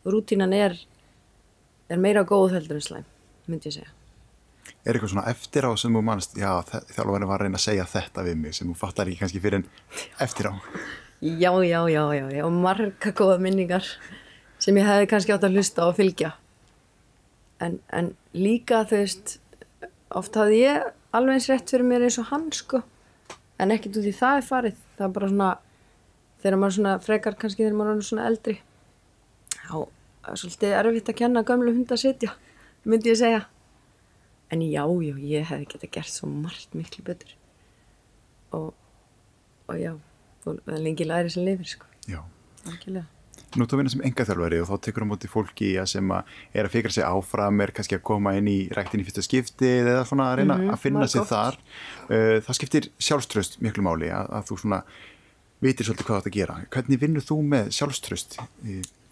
rútínan 0.06 0.54
er, 0.56 0.76
er 1.90 2.00
meira 2.00 2.22
góð 2.26 2.56
heldur 2.56 2.78
en 2.78 2.84
slæm, 2.84 3.08
myndi 3.50 3.70
ég 3.70 3.76
segja. 3.80 3.92
Er 4.84 4.94
eitthvað 4.94 5.12
svona 5.12 5.26
eftir 5.28 5.66
á 5.68 5.72
sem 5.80 5.92
þú 5.92 6.02
mannst 6.06 6.38
já, 6.40 6.48
þjálfurinn 6.64 7.28
var 7.28 7.42
að 7.42 7.48
reyna 7.48 7.60
að 7.60 7.66
segja 7.66 7.88
þetta 7.90 8.24
við 8.24 8.38
mig 8.40 8.56
sem 8.56 8.70
þú 8.70 8.76
fattar 8.80 9.10
ekki 9.10 9.20
kannski 9.24 9.42
fyrir 9.42 9.60
en 9.60 9.66
eftir 10.24 10.48
á. 10.48 10.54
Já, 11.20 11.52
já, 11.52 11.80
já, 11.92 12.04
já, 12.16 12.24
já 12.32 12.44
og 12.46 12.54
marga 12.56 13.12
góða 13.12 13.40
minningar 13.42 13.84
sem 14.60 14.76
ég 14.80 14.88
hefði 14.88 15.10
kannski 15.10 15.34
átt 15.34 15.44
að 15.44 15.58
hlusta 15.58 15.88
og 15.88 15.98
fylgja 15.98 16.32
en, 17.64 17.78
en 17.94 18.14
líka 18.36 18.84
þú 18.88 19.02
veist 19.02 19.36
oft 20.16 20.36
hafði 20.38 20.62
ég 20.64 20.88
alveg 21.16 21.38
eins 21.38 21.48
rétt 21.50 21.72
fyrir 21.72 21.86
mér 21.86 22.06
eins 22.06 22.18
og 22.22 22.30
hann 22.30 22.48
sko. 22.54 22.82
En 23.60 23.74
ekkert 23.74 24.00
út 24.00 24.08
í 24.08 24.16
það 24.16 24.40
er 24.40 24.46
farið. 24.48 24.82
Það 24.96 25.06
er 25.06 25.14
bara 25.16 25.30
svona 25.30 25.50
þegar 26.40 26.58
maður 26.60 26.76
svona 26.78 26.98
frekar 27.04 27.38
kannski 27.40 27.64
þegar 27.64 27.78
maður 27.78 27.98
er 28.00 28.08
svona 28.08 28.28
eldri 28.30 28.58
þá 29.70 30.30
er 30.30 30.40
svolítið 30.40 30.76
erfitt 30.78 31.10
að 31.12 31.18
kenna 31.20 31.46
gömlu 31.46 31.72
hund 31.74 31.92
að 31.92 32.02
sitja 32.04 32.34
myndi 32.84 33.12
ég 33.12 33.18
segja. 33.20 33.44
En 34.50 34.62
já, 34.64 34.82
já, 34.82 35.14
ég 35.14 35.46
hefði 35.46 35.66
geta 35.70 35.90
gert 35.94 36.10
svo 36.10 36.28
margt 36.30 36.72
miklu 36.74 37.04
betur. 37.06 37.36
Og, 38.56 38.72
og 39.70 39.76
já 39.78 39.92
og 40.48 40.58
er 40.66 40.80
lengi 40.82 41.04
læri 41.04 41.30
sem 41.30 41.44
lifir 41.44 41.68
sko. 41.68 41.86
Já. 42.08 42.22
Alkjörlega. 42.66 43.06
Nú 43.58 43.66
þú 43.66 43.80
vinnar 43.80 43.90
sem 43.90 44.02
engaþjálfari 44.06 44.60
og 44.62 44.68
þá 44.68 44.76
tekur 44.86 45.02
um 45.02 45.14
átti 45.16 45.30
fólki 45.30 45.70
sem 45.90 46.12
er 46.14 46.66
að 46.68 46.74
fikra 46.74 46.92
sig 46.94 47.06
áfram 47.06 47.62
er 47.64 47.72
kannski 47.74 47.96
að 47.98 48.04
koma 48.06 48.36
inn 48.38 48.46
í 48.46 48.58
ræktin 48.70 49.02
í 49.02 49.06
fyrsta 49.08 49.24
skipti 49.26 49.70
eða 49.80 50.04
svona 50.06 50.28
að 50.30 50.36
reyna 50.38 50.54
mm 50.54 50.60
-hmm, 50.60 50.72
að 50.74 50.82
finna 50.84 51.08
sig 51.08 51.20
gott. 51.20 51.32
þar 51.32 51.58
uh, 52.10 52.36
það 52.46 52.58
skiptir 52.58 52.90
sjálfströst 52.98 53.58
miklu 53.60 53.82
máli 53.82 54.12
að, 54.14 54.30
að 54.30 54.46
þú 54.50 54.60
svona 54.62 54.82
vitir 55.60 55.86
svolítið 55.86 56.06
hvað 56.06 56.20
þetta 56.20 56.36
gera 56.36 56.60
hvernig 56.70 57.00
vinnur 57.00 57.26
þú 57.26 57.42
með 57.42 57.72
sjálfströst? 57.74 58.38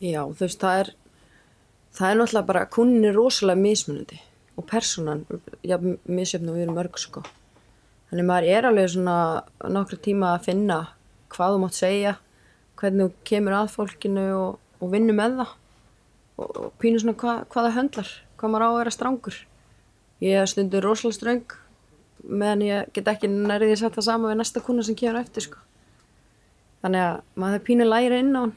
Já, 0.00 0.22
þú 0.22 0.44
veist, 0.46 0.60
það 0.60 0.80
er 0.80 0.94
það 1.98 2.10
er 2.10 2.16
náttúrulega 2.20 2.46
bara, 2.46 2.66
kunin 2.66 3.08
er 3.08 3.16
rosalega 3.16 3.60
mismunandi 3.60 4.20
og 4.58 4.66
personan 4.66 5.24
já, 5.62 5.78
misjöfn 6.06 6.50
og 6.50 6.56
við 6.56 6.66
erum 6.66 6.78
mörg 6.78 6.98
sko 7.00 7.24
þannig 8.10 8.28
maður 8.28 8.48
er 8.54 8.68
alveg 8.68 8.90
svona 8.92 9.18
nokkru 9.66 9.98
tíma 10.02 10.34
að 10.36 10.48
finna 10.48 10.78
hvað 11.34 11.54
þú 11.54 11.62
mátt 11.64 11.78
segja 11.78 12.14
hvernig 12.78 13.08
þú 13.08 13.28
kemur 13.30 13.56
að 13.58 13.72
fólkinu 13.74 14.26
og, 14.36 14.58
og 14.78 14.92
vinnu 14.92 15.14
með 15.16 15.40
það. 15.42 15.54
Og, 16.38 16.48
og 16.48 16.74
pínu 16.78 17.02
svona 17.02 17.18
hva, 17.18 17.38
hvað 17.50 17.68
það 17.68 17.78
höndlar 17.78 18.10
hvað 18.38 18.52
maður 18.52 18.64
á 18.64 18.68
að 18.68 18.78
vera 18.78 18.94
strángur 18.94 19.38
ég 20.22 20.38
er 20.38 20.50
stundur 20.50 20.84
rosalega 20.84 21.16
ströng 21.16 21.56
meðan 22.28 22.64
ég 22.66 22.92
get 22.94 23.10
ekki 23.10 23.30
nærðið 23.30 23.74
að 23.74 23.80
setja 23.82 24.04
sama 24.04 24.30
við 24.30 24.40
næsta 24.40 24.62
kuna 24.62 24.84
sem 24.86 24.96
kemur 24.98 25.20
eftir 25.20 25.46
sko. 25.46 25.60
Þannig 26.82 27.04
að 27.04 27.20
maður 27.38 27.56
það 27.56 27.66
pínu 27.68 27.86
læra 27.86 28.18
inn 28.22 28.34
á 28.34 28.40
hann 28.42 28.54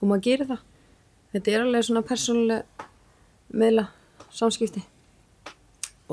og 0.00 0.06
maður 0.10 0.24
gerir 0.28 0.50
það. 0.50 0.62
Þetta 1.34 1.52
er 1.52 1.64
alveg 1.64 1.86
svona 1.88 2.04
persónuleg 2.06 2.86
meðla 3.54 3.86
samskipti. 4.34 4.84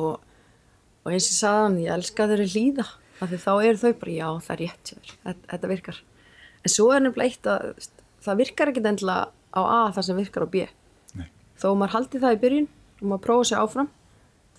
Og, 0.02 0.18
og 0.18 1.14
eins 1.14 1.30
og 1.30 1.38
saðan 1.38 1.80
ég 1.84 1.94
elska 1.94 2.30
þeirri 2.32 2.50
líða 2.56 2.88
þá 3.22 3.52
eru 3.62 3.78
þau 3.78 3.92
bara 4.02 4.14
já 4.16 4.28
það 4.42 4.54
er 4.54 4.62
rétt 4.64 4.92
þetta 5.22 5.70
virkar 5.70 5.98
en 6.62 6.74
svo 6.74 6.92
er 6.94 7.04
nefnilega 7.04 7.30
eitt 7.30 7.50
að 7.50 7.90
það 8.22 8.42
virkar 8.44 8.72
ekkit 8.72 8.90
endilega 8.92 9.30
á 9.52 9.62
A 9.62 9.82
það 9.96 10.08
sem 10.08 10.22
virkar 10.22 10.46
á 10.46 10.50
B 10.54 10.66
Nei. 11.18 11.28
þó 11.58 11.68
maður 11.74 11.96
haldi 11.96 12.22
það 12.22 12.38
í 12.38 12.42
byrjun 12.46 12.70
og 13.02 13.06
maður 13.10 13.26
prófa 13.26 13.50
sér 13.50 13.64
áfram 13.66 13.92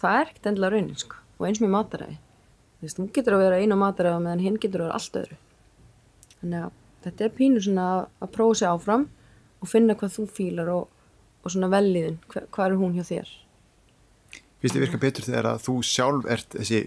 það 0.02 0.18
er 0.18 0.32
ekkit 0.32 0.50
endilega 0.50 0.74
raunin 0.74 1.00
sko. 1.00 1.20
og 1.38 1.48
eins 1.48 1.62
með 1.62 1.74
mataræði 1.76 2.18
þú 2.18 2.86
veist, 2.86 2.98
þú 2.98 3.08
getur 3.16 3.36
að 3.36 3.44
vera 3.46 3.60
einu 3.62 3.78
mataræði 3.78 4.24
meðan 4.26 4.46
hinn 4.46 4.58
getur 4.62 4.82
að 4.82 4.88
vera 4.88 4.98
allt 4.98 5.20
öðru 5.22 5.38
þannig 6.40 6.66
að 6.66 6.80
þetta 7.06 7.24
er 7.24 7.36
pínu 7.38 7.62
svona 7.62 7.86
að 8.22 8.34
prófa 8.34 8.58
sér 8.58 8.74
áfram 8.74 9.06
og 9.62 9.70
finna 9.70 9.96
hvað 9.98 10.16
þú 10.16 10.26
fílar 10.36 10.72
og, 10.74 10.90
og 11.42 11.54
svona 11.54 11.70
velliðin, 11.70 12.18
hvað, 12.28 12.50
hvað 12.54 12.68
er 12.68 12.78
hún 12.82 12.98
hjá 12.98 13.06
þér 13.06 13.32
þið 14.62 14.84
virka 14.84 15.00
betur 15.02 15.26
þegar 15.26 15.48
að 15.52 15.64
þú 15.64 15.74
sjálf 15.86 16.28
ert 16.30 16.54
þessi 16.54 16.82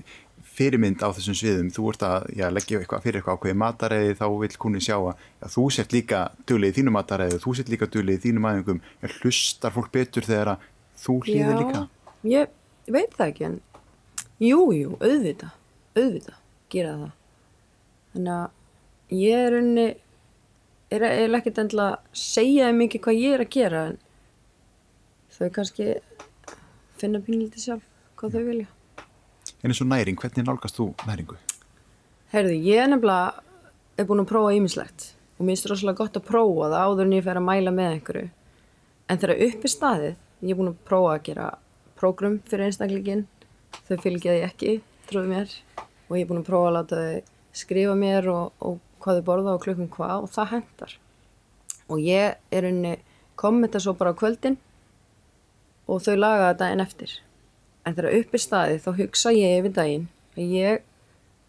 fyrirmynd 0.56 1.04
á 1.04 1.10
þessum 1.15 1.38
sviðum, 1.38 1.72
þú 1.76 1.88
ert 1.91 2.06
að 2.08 2.28
já, 2.39 2.46
leggja 2.54 2.80
eitthvað 2.80 3.04
fyrir 3.06 3.20
eitthvað 3.20 3.38
ákveði 3.39 3.58
mataræði 3.62 4.15
þá 4.20 4.26
vil 4.41 4.52
kunni 4.63 4.82
sjá 4.84 4.96
að 4.98 5.12
já, 5.13 5.48
þú 5.56 5.65
sért 5.76 5.96
líka 5.96 6.22
dölið 6.50 6.72
í 6.72 6.78
þínu 6.80 6.96
mataræði 6.96 7.41
þú 7.44 7.56
sért 7.60 7.72
líka 7.74 7.89
dölið 7.91 8.18
í 8.18 8.24
þínum 8.26 8.48
aðengum, 8.50 8.82
hlustar 9.20 9.76
fólk 9.76 9.91
betur 9.96 10.28
þegar 10.28 10.56
að 10.56 10.70
þú 11.04 11.18
hlýðir 11.28 11.62
líka? 11.62 11.84
Ég 12.26 12.56
veit 12.88 13.13
það 13.18 13.28
ekki 13.28 13.48
en 13.50 13.60
jújú, 14.39 14.80
jú, 14.80 14.98
auðvita 15.02 15.52
auðvita, 15.96 16.39
gera 16.72 16.96
það 17.02 17.13
þannig 18.15 18.34
að 18.39 19.20
ég 19.20 19.46
er 19.46 19.60
unni 19.60 19.88
er, 20.91 21.06
er 21.06 21.38
ekkert 21.39 21.62
endla 21.65 21.88
að 21.94 22.20
segja 22.20 22.72
mikið 22.76 23.04
hvað 23.06 23.22
ég 23.22 23.36
er 23.36 23.44
að 23.44 23.54
gera 23.56 23.84
en 23.91 24.00
þau 25.36 25.50
kannski 25.56 25.89
finna 27.00 27.20
pínlítið 27.24 27.65
sjálf 27.65 27.88
hvað 28.20 28.38
þau 28.38 28.46
vilja. 28.48 28.68
En 29.65 29.71
eins 29.73 29.82
og 29.82 29.88
næring, 29.89 30.13
hvernig 30.21 30.45
nálgast 30.45 30.75
þú 30.78 30.91
næringu? 31.08 31.36
Heyrðu, 32.30 32.58
ég 32.67 32.84
er 32.84 32.89
nefnilega 32.91 33.32
er 33.97 34.06
búin 34.06 34.21
að 34.21 34.28
prófa 34.30 34.51
ýmislegt 34.54 35.06
og 35.39 35.41
mér 35.41 35.56
finnst 35.56 35.69
rosalega 35.71 35.97
gott 36.04 36.19
að 36.19 36.28
prófa 36.28 36.67
það 36.69 36.84
áður 36.86 37.08
en 37.08 37.15
ég 37.15 37.25
fer 37.25 37.39
að 37.39 37.45
mæla 37.47 37.73
með 37.73 37.95
einhverju. 37.95 38.30
En 39.10 39.23
þegar 39.23 39.41
upp 39.47 39.65
er 39.65 39.73
staðið, 39.73 40.21
ég 40.45 40.54
er 40.54 40.60
búin 40.60 40.69
að 40.69 40.78
prófa 40.91 41.15
að 41.15 41.25
gera 41.32 41.49
prógrum 41.97 42.38
fyrir 42.45 42.67
einstaklingin, 42.67 43.25
þau 43.89 43.97
fylgjaði 44.06 44.45
ekki, 44.51 44.78
trúið 45.10 45.34
mér, 45.34 45.58
og 45.82 46.13
ég 46.13 46.28
er 46.28 46.30
búin 46.30 46.43
að 46.43 46.49
prófa 46.54 46.69
að 46.69 46.78
láta 46.78 47.01
þau 47.01 47.34
skrifa 47.65 47.99
mér 48.06 48.32
og, 48.36 48.54
og 48.62 48.80
hvað 49.01 49.17
þau 49.17 49.28
borða 49.34 49.58
og 49.58 49.65
klukkum 49.65 49.91
hvað 49.97 50.28
og 50.28 50.34
það 50.38 50.51
hendar. 50.54 50.97
Og 51.89 52.06
ég 52.06 52.38
er 52.54 52.69
unni, 52.69 52.97
kom 53.34 53.65
þetta 53.65 53.82
svo 53.82 53.97
bara 53.97 54.13
á 54.13 54.19
kvöldin 54.21 54.62
og 55.89 56.06
þau 56.06 56.13
laga 56.21 56.51
þetta 56.54 56.75
en 56.75 56.86
eftir. 56.86 57.21
En 57.86 57.93
þegar 57.93 58.17
upp 58.19 58.34
er 58.34 58.41
staðið 58.41 58.82
þá 58.82 58.91
hugsa 59.00 59.34
ég 59.36 59.60
yfir 59.60 59.74
daginn 59.76 60.08
að 60.36 60.56
ég 60.58 60.86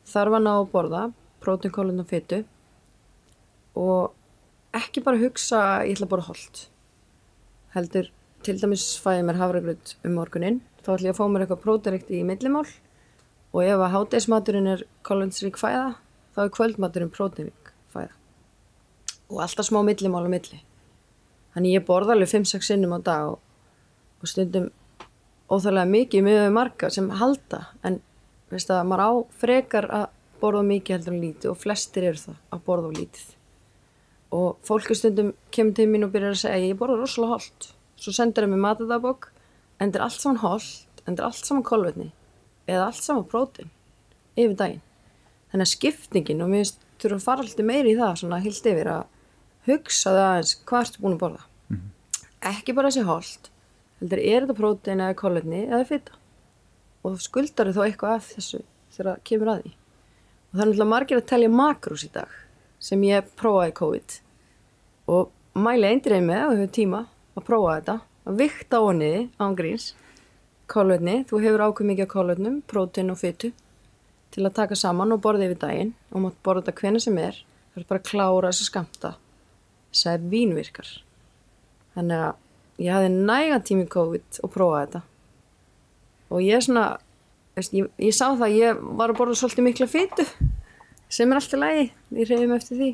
þarf 0.06 0.36
að 0.36 0.44
ná 0.44 0.52
að 0.52 0.68
borða 0.74 1.02
prótín, 1.42 1.72
kólun 1.72 2.02
og 2.02 2.08
fytu 2.10 2.42
og 3.76 4.76
ekki 4.76 5.02
bara 5.04 5.20
hugsa 5.20 5.60
að 5.62 5.88
ég 5.88 5.96
ætla 5.96 6.08
að 6.08 6.12
borða 6.12 6.28
holdt. 6.30 6.62
Heldur, 7.76 8.10
til 8.44 8.56
dæmis 8.60 8.86
fæði 9.02 9.24
mér 9.26 9.40
havragröð 9.40 9.94
um 10.06 10.16
morgunin, 10.16 10.60
þá 10.84 10.92
ætla 10.96 11.10
ég 11.10 11.14
að 11.14 11.20
fá 11.20 11.26
mér 11.30 11.44
eitthvað 11.44 11.64
prótiríkt 11.64 12.12
í 12.12 12.22
millimál 12.26 12.66
og 13.56 13.60
ef 13.64 13.80
að 13.80 13.92
hátegismaturinn 13.94 14.70
er 14.74 14.84
kólunsrík 15.06 15.58
fæða, 15.60 15.96
þá 16.36 16.40
er 16.44 16.54
kvöldmaturinn 16.56 17.12
prótirík 17.12 17.72
fæða. 17.92 18.12
Og 19.32 19.42
alltaf 19.42 19.68
smá 19.68 19.80
millimál 19.86 20.26
á 20.28 20.30
milli. 20.30 20.60
Þannig 21.56 21.78
ég 21.78 21.86
borða 21.88 22.12
alveg 22.12 22.34
5-6 22.34 22.68
sinnum 22.68 22.92
á 22.96 23.00
dag 23.00 23.30
og, 23.32 23.38
og 24.20 24.28
stundum 24.28 24.68
óþálega 25.50 25.86
mikið 25.90 26.26
með 26.26 26.50
marga 26.54 26.90
sem 26.90 27.08
halda. 27.20 27.66
En 27.86 28.00
veist 28.50 28.70
að 28.70 28.84
maður 28.86 29.06
á 29.06 29.10
frekar 29.40 29.88
að 29.90 30.06
borða 30.40 30.62
mikið 30.66 30.96
heldur 30.96 31.14
en 31.14 31.22
lítið 31.22 31.52
og 31.52 31.60
flestir 31.62 32.10
eru 32.10 32.22
það 32.22 32.36
að 32.52 32.66
borða 32.66 32.90
á 32.90 32.96
lítið. 32.98 33.26
Og 34.36 34.48
fólki 34.66 34.94
stundum 34.98 35.32
kemur 35.54 35.76
til 35.78 35.88
mín 35.90 36.04
og 36.06 36.12
byrjar 36.12 36.34
að 36.34 36.42
segja 36.44 36.68
ég 36.68 36.78
borða 36.78 37.00
rosalega 37.00 37.36
holdt 37.36 37.72
svo 38.00 38.12
sendur 38.14 38.44
það 38.44 38.52
mér 38.52 38.62
matadabokk 38.64 39.30
en 39.78 39.90
þetta 39.90 39.98
er 39.98 40.04
allt 40.06 40.22
saman 40.22 40.40
holdt 40.42 41.02
en 41.02 41.08
þetta 41.08 41.22
er 41.22 41.28
allt 41.28 41.48
saman 41.48 41.66
kolvetni 41.66 42.08
eða 42.66 42.88
allt 42.88 43.02
saman 43.02 43.28
prótin 43.30 43.72
yfir 44.36 44.56
daginn. 44.58 44.82
Þannig 45.52 45.66
að 45.66 45.72
skiptingin 45.72 46.44
og 46.44 46.52
mér 46.52 46.72
þurfum 47.00 47.20
að 47.20 47.26
fara 47.26 47.44
alltaf 47.44 47.68
meiri 47.68 47.92
í 47.94 47.98
það 47.98 48.18
svona 48.20 48.40
hilt 48.44 48.70
yfir 48.72 48.90
að 48.92 49.04
hugsa 49.66 50.12
það 50.12 50.30
aðeins 50.30 50.54
hvað 50.68 50.86
ertu 50.86 51.02
búin 51.02 51.16
að 51.16 51.22
borða? 51.22 51.44
Mm 51.68 51.76
-hmm. 51.76 51.92
ekki 52.52 52.74
bara 52.76 52.90
þessi 52.90 53.06
holdt 53.06 53.50
heldur 54.00 54.22
er 54.22 54.44
þetta 54.44 54.58
prótein 54.60 55.02
eða 55.02 55.18
kolvetni 55.18 55.64
eða 55.66 55.88
fyrta 55.88 56.20
og 57.06 57.20
skuldar 57.22 57.70
þau 57.70 57.76
þá 57.76 57.84
eitthvað 57.86 58.16
af 58.16 58.30
þessu 58.34 58.62
þegar 58.96 59.10
það 59.10 59.24
kemur 59.30 59.52
að 59.52 59.60
því? 59.62 59.72
Og 59.76 60.56
það 60.56 60.62
er 60.62 60.70
náttúrulega 60.70 60.92
margir 60.92 61.20
að 61.20 61.28
telja 61.32 61.52
makrós 61.52 62.06
í 62.06 62.10
dag 62.14 62.32
sem 62.86 63.04
ég 63.06 63.28
prófaði 63.38 63.74
COVID. 63.80 64.16
Og 65.12 65.60
mæli 65.66 65.90
eindrið 65.90 66.24
með 66.26 66.42
og 66.46 66.56
hefur 66.56 66.72
tíma 66.76 67.02
að 67.36 67.46
prófa 67.46 67.76
þetta 67.76 67.96
að 68.26 68.40
vikta 68.42 68.80
á 68.82 68.86
niði 68.96 69.22
ángríns 69.42 69.86
kolvetni, 70.70 71.20
þú 71.28 71.40
hefur 71.44 71.64
ákveð 71.68 71.90
mikið 71.92 72.10
kolvetnum 72.10 72.56
prótein 72.66 73.12
og 73.12 73.20
fytu 73.20 73.52
til 74.34 74.44
að 74.44 74.56
taka 74.58 74.78
saman 74.78 75.14
og 75.14 75.22
borða 75.22 75.46
yfir 75.46 75.60
daginn. 75.62 75.92
Og 76.12 76.24
mátt 76.24 76.40
borða 76.44 76.66
þetta 76.66 76.80
hvena 76.80 77.02
sem 77.02 77.18
er. 77.22 77.38
Það 77.72 77.82
er 77.82 77.88
bara 77.90 78.02
að 78.02 78.08
klára 78.10 78.50
þess 78.50 78.64
að 78.64 78.70
skamta 78.70 79.12
þess 79.92 80.08
að 80.10 80.26
vínvirkar. 80.32 80.90
Þannig 81.94 82.24
að 82.26 82.42
ég 82.82 82.92
hafði 82.92 83.10
næga 83.16 83.60
tími 83.64 83.88
COVID 83.92 84.40
og 84.42 84.52
prófaði 84.52 84.86
þetta. 84.86 85.02
Og 86.26 86.42
ég 86.42 86.58
er 86.58 86.64
svona 86.66 86.86
veist, 87.56 87.74
ég, 87.76 87.88
ég 88.02 88.14
sá 88.14 88.28
það 88.28 88.46
að 88.48 88.58
ég 88.58 88.84
var 88.98 89.12
að 89.12 89.20
borða 89.20 89.38
svolítið 89.40 89.66
mikla 89.70 89.88
fytu 89.90 90.26
sem 91.12 91.30
er 91.30 91.40
alltaf 91.40 91.62
lægi 91.62 91.88
ég 92.18 92.30
reyði 92.30 92.46
mig 92.50 92.60
eftir 92.60 92.80
því 92.80 92.92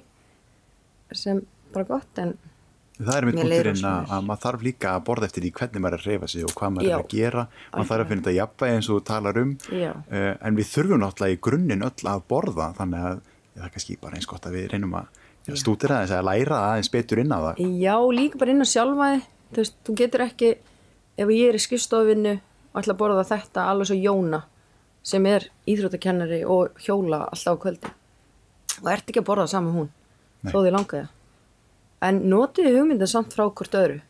sem 1.23 1.45
bara 1.75 1.88
gott 1.88 2.23
en 2.23 2.35
Það 3.03 3.16
er 3.16 3.25
mitt 3.27 3.38
punkturinn 3.40 3.87
að, 3.88 4.11
að 4.14 4.27
maður 4.29 4.40
þarf 4.42 4.64
líka 4.66 4.90
að 4.92 5.05
borða 5.09 5.27
eftir 5.27 5.42
því 5.42 5.51
hvernig 5.57 5.83
maður 5.83 5.95
er 5.97 6.03
að 6.03 6.11
reyfa 6.12 6.27
sig 6.29 6.45
og 6.47 6.53
hvað 6.59 6.75
maður 6.75 6.87
Já. 6.87 6.92
er 6.92 7.01
að 7.01 7.09
gera. 7.11 7.45
Maður 7.73 7.88
þarf 7.88 8.05
að 8.05 8.11
finna 8.11 8.23
þetta 8.23 8.35
jafnvægi 8.37 8.77
eins 8.77 8.88
og 8.88 8.99
þú 8.99 9.05
talar 9.09 9.40
um. 9.40 9.55
Uh, 9.73 10.29
en 10.31 10.59
við 10.61 10.68
þurfum 10.68 11.03
náttúrulega 11.03 11.35
í 11.35 11.40
grunninn 11.49 11.87
öll 11.88 12.11
að 12.12 12.23
borða 12.31 12.68
þannig 12.77 13.07
að 13.09 13.16
það 13.33 13.66
er 13.66 13.75
kannski 13.75 13.97
bara 14.05 14.21
eins 14.21 14.29
gott 14.31 14.47
að 14.47 14.59
við 14.59 14.68
reynum 14.75 14.95
að 15.01 15.57
stútir 15.59 15.97
aðeins 15.97 16.14
að 16.14 16.29
læra 16.29 16.61
aðeins 16.68 16.92
betur 16.92 17.25
inn 17.25 17.35
á 17.35 17.38
það. 17.40 17.64
Já, 17.83 17.97
líka 18.21 18.42
bara 18.45 18.55
inn 18.55 18.62
á 18.62 18.68
sjálfaði 18.77 19.25
þú 19.53 19.62
veist, 19.62 19.77
þú 19.85 19.97
getur 20.01 20.25
ekki 20.27 20.51
ef 21.21 21.33
ég 21.33 21.49
er 21.51 21.59
í 21.59 21.62
skistofinu 21.62 22.37
og 22.37 22.81
ætla 22.81 22.97
að 22.97 23.01
borða 23.03 23.25
þetta 23.29 23.67
alveg 23.71 23.91
svo 23.91 23.99
Jóna 24.01 24.43
sem 25.07 25.27
er 25.27 25.49
íþróttakennari 25.69 26.43
og 26.49 26.79
hjóla 26.83 27.25
alltaf 27.29 27.59
á 27.59 27.62
kvöldi 27.65 27.93
og 28.83 28.88
ert 28.93 29.11
ekki 29.11 29.21
að 29.23 29.29
borða 29.29 29.49
saman 29.51 29.77
hún 29.77 29.91
Nei. 29.91 30.53
þó 30.53 30.59
því 30.61 30.75
langaði 30.77 31.09
en 32.03 32.23
notiði 32.31 32.75
hugmynda 32.77 33.07
samt 33.07 33.35
frá 33.35 33.45
hvort 33.47 33.77
öðru. 33.79 34.01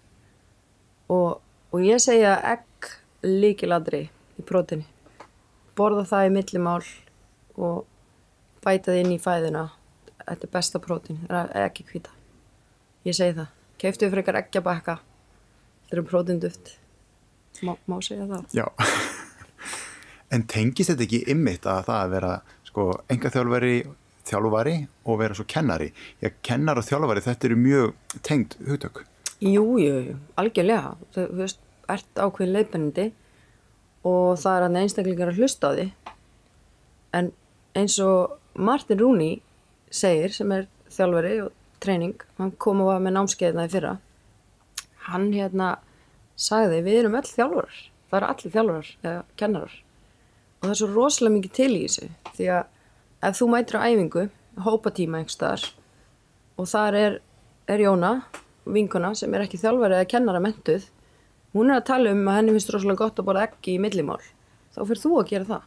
Og, 1.13 1.41
og 1.75 1.83
ég 1.85 2.01
segja 2.01 2.39
egg 2.55 2.89
líkiladri 3.27 4.07
í 4.39 4.45
prótini 4.47 4.87
borða 5.77 6.05
það 6.09 6.29
í 6.29 6.33
millimál 6.37 6.83
og 7.57 7.85
bæta 8.65 8.93
það 8.93 9.01
inn 9.03 9.15
í 9.15 9.21
fæðina 9.21 9.65
þetta 10.23 10.47
er 10.47 10.53
besta 10.53 10.81
prótin, 10.83 11.23
það 11.29 11.55
er 11.57 11.67
ekki 11.67 11.87
hvita 11.89 12.13
ég 13.09 13.17
segi 13.17 13.37
það, 13.41 13.49
keiftuðu 13.83 14.15
frekar 14.17 14.39
eggjabakka 14.43 14.99
þetta 15.93 15.99
er 15.99 16.05
um 16.07 16.09
prótinduft 16.09 16.71
má, 17.61 17.75
má 17.85 17.99
segja 18.01 18.25
það? 18.31 18.45
Já. 18.57 18.67
En 20.33 20.47
tengist 20.49 20.89
þetta 20.89 21.05
ekki 21.05 21.19
ymmit 21.29 21.67
að 21.69 21.83
það 21.91 21.99
að 21.99 22.13
vera 22.15 22.29
sko 22.65 22.85
enga 23.13 23.31
þjálfari 23.35 23.73
þjálfari 24.25 24.77
og 25.05 25.19
vera 25.21 25.37
svo 25.37 25.45
kennari? 25.45 25.91
Já, 26.23 26.31
kennar 26.41 26.81
og 26.81 26.87
þjálfari 26.89 27.21
þetta 27.27 27.49
eru 27.51 27.59
mjög 27.61 27.91
tengt 28.25 28.57
hugtök. 28.65 29.03
Jú, 29.45 29.67
jú, 29.83 30.15
algjörlega. 30.41 30.95
Þú 31.13 31.27
veist, 31.37 31.61
ert 31.93 32.17
ákveðin 32.17 32.55
leifbennandi 32.57 33.07
og 34.09 34.41
það 34.41 34.57
er 34.57 34.67
að 34.71 34.79
einstaklingar 34.87 35.35
að 35.35 35.43
hlusta 35.43 35.69
á 35.69 35.73
því 35.77 35.87
en 37.21 37.29
eins 37.77 37.99
og 38.01 38.39
Martin 38.57 39.03
Rooney 39.05 39.43
segir 39.93 40.33
sem 40.33 40.57
er 40.57 40.65
þjálfari 40.93 41.35
og 41.45 41.53
treyning, 41.85 42.17
hann 42.41 42.57
kom 42.57 42.81
og 42.81 42.95
var 42.95 43.05
með 43.05 43.19
námskeiðnaði 43.19 43.75
fyrra 43.77 43.93
hann 45.09 45.33
hérna 45.35 45.73
sagði 46.38 46.83
við 46.87 47.01
erum 47.03 47.19
öll 47.19 47.29
þjálfurar 47.29 47.81
það 48.12 48.19
eru 48.19 48.29
allir 48.29 48.53
þjálfurar 48.53 48.88
eða 49.03 49.21
kennarar. 49.41 49.77
Og 50.61 50.67
það 50.67 50.73
er 50.73 50.79
svo 50.79 50.88
rosalega 50.93 51.35
mikið 51.38 51.53
til 51.57 51.71
í 51.73 51.83
þessu 51.87 52.09
því 52.37 52.49
að 52.53 53.29
ef 53.29 53.38
þú 53.38 53.49
mætir 53.53 53.79
á 53.81 53.87
æfingu 53.88 54.25
hópa 54.67 54.93
tíma 54.93 55.21
einhverstaðar 55.23 55.65
og 56.61 56.69
þar 56.69 56.99
er, 56.99 57.17
er 57.73 57.85
Jóna 57.87 58.12
vinkona 58.69 59.15
sem 59.17 59.33
er 59.33 59.47
ekki 59.47 59.61
þjálfari 59.62 59.97
eða 59.97 60.11
kennara 60.12 60.43
mentuð 60.45 60.91
hún 61.57 61.73
er 61.73 61.81
að 61.81 61.88
tala 61.88 62.12
um 62.12 62.29
að 62.29 62.38
henni 62.38 62.57
finnst 62.57 62.73
rosalega 62.75 63.01
gott 63.01 63.23
að 63.23 63.29
borða 63.31 63.47
ekki 63.49 63.77
í 63.79 63.83
millimál. 63.83 64.21
Þá 64.73 64.81
fyrir 64.85 65.03
þú 65.03 65.15
að 65.21 65.31
gera 65.33 65.49
það. 65.49 65.65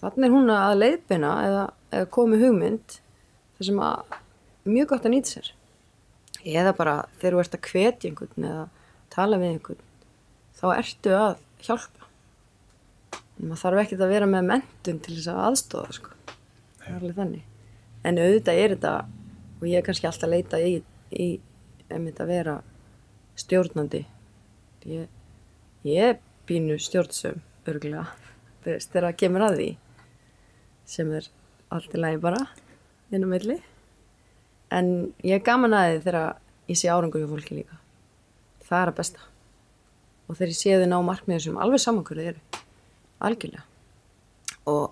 Þannig 0.00 0.26
er 0.26 0.34
hún 0.36 0.52
að 0.54 0.76
leiðbina 0.80 1.32
eða, 1.46 1.64
eða 1.96 2.10
komi 2.12 2.40
hugmynd 2.40 3.00
þar 3.56 3.68
sem 3.70 3.80
að 3.84 4.14
mjög 4.68 4.92
gott 4.92 5.08
að 5.08 5.16
nýta 5.16 5.32
sér 5.32 5.50
eða 6.44 6.74
bara 6.76 6.96
þegar 7.20 7.36
þú 7.36 7.42
ert 7.42 7.56
að 7.56 7.68
hvetja 7.70 8.10
einhvern 8.10 8.46
eða 8.50 8.64
tala 9.12 9.40
við 9.40 9.54
einhvern 9.54 9.86
þá 10.60 10.66
ertu 10.76 11.14
að 11.16 11.34
hjálpa. 11.64 12.08
Maður 13.40 13.62
þarf 13.62 13.82
ekkert 13.84 14.04
að 14.04 14.12
vera 14.14 14.28
með 14.28 14.48
mentun 14.50 15.00
til 15.04 15.16
þess 15.16 15.30
að 15.32 15.42
aðstofa 15.48 15.96
sko. 15.96 16.16
það 16.80 16.88
er 16.88 16.96
alveg 16.98 17.16
þannig. 17.20 17.44
En 18.04 18.20
auðvitað 18.20 18.60
er 18.62 18.74
þetta 18.74 18.94
og 19.60 19.66
ég 19.68 19.78
er 19.78 19.86
kannski 19.86 20.08
alltaf 20.08 20.32
leita 20.32 20.60
í, 20.60 20.74
í 21.12 21.28
einmitt 21.90 22.20
að 22.20 22.32
vera 22.32 22.56
stjórnandi. 23.40 24.04
Ég, 24.88 25.08
ég 25.84 26.10
er 26.10 26.18
bínu 26.48 26.78
stjórnsum 26.80 27.40
örgulega 27.68 28.08
þegar 28.64 29.10
það 29.10 29.18
kemur 29.20 29.44
að 29.46 29.58
því 29.58 29.68
sem 30.90 31.12
er 31.16 31.28
allt 31.70 31.94
í 31.94 32.00
lagi 32.00 32.20
bara 32.20 32.40
inn 33.14 33.24
á 33.24 33.28
milli 33.30 33.60
en 34.70 35.10
ég 35.26 35.36
er 35.38 35.44
gaman 35.44 35.74
að 35.76 35.96
þið 35.96 36.06
þegar 36.06 36.38
ég 36.70 36.78
sé 36.78 36.90
árangur 36.90 37.22
hjá 37.22 37.30
fólki 37.30 37.58
líka. 37.58 37.78
Það 38.68 38.82
er 38.82 38.92
að 38.92 38.98
besta. 39.00 39.28
Og 40.28 40.38
þegar 40.38 40.52
ég 40.52 40.60
sé 40.60 40.76
þið 40.76 40.90
ná 40.92 40.98
markmiður 41.04 41.46
sem 41.46 41.60
alveg 41.64 41.84
samankvörðu 41.84 42.26
eru. 42.32 42.64
Algjörlega. 43.26 43.64
Og 44.70 44.84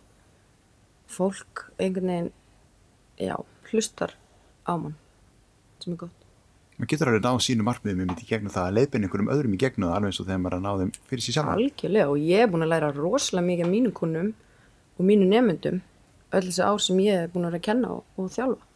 fólk 1.09 1.69
einhvern 1.79 2.12
veginn 2.12 2.33
já, 3.23 3.37
hlustar 3.71 4.14
á 4.67 4.75
mann 4.77 4.97
sem 5.83 5.95
er 5.95 6.03
gott. 6.03 6.14
Maður 6.79 6.91
getur 6.93 7.11
alveg 7.11 7.25
náðu 7.25 7.45
sínu 7.47 7.67
markmiðum 7.67 8.12
í 8.14 8.27
gegnum 8.29 8.55
það 8.55 8.69
að 8.69 8.77
leiðbinn 8.77 9.07
einhverjum 9.07 9.31
öðrum 9.35 9.55
í 9.55 9.61
gegnum 9.62 9.88
það 9.88 9.97
alveg 9.97 10.12
eins 10.12 10.21
og 10.21 10.29
þegar 10.29 10.43
maður 10.43 10.55
er 10.55 10.59
að 10.59 10.67
náðu 10.67 10.85
þeim 10.85 11.09
fyrir 11.11 11.25
síðan 11.25 11.51
algjörlega 11.55 12.12
og 12.12 12.27
ég 12.29 12.43
er 12.45 12.53
búin 12.53 12.67
að 12.67 12.73
læra 12.75 12.91
rosalega 12.95 13.47
mikið 13.49 13.67
af 13.67 13.73
mínum 13.73 13.95
kunnum 13.99 14.29
og 14.99 15.09
mínu 15.09 15.27
nefnendum 15.27 15.81
öll 16.29 16.45
þessi 16.45 16.62
ár 16.62 16.83
sem 16.85 17.01
ég 17.03 17.25
er 17.25 17.33
búin 17.33 17.49
að 17.49 17.57
vera 17.57 17.62
að 17.62 17.67
kenna 17.67 17.91
og, 17.97 18.05
og 18.14 18.31
þjálfa 18.31 18.68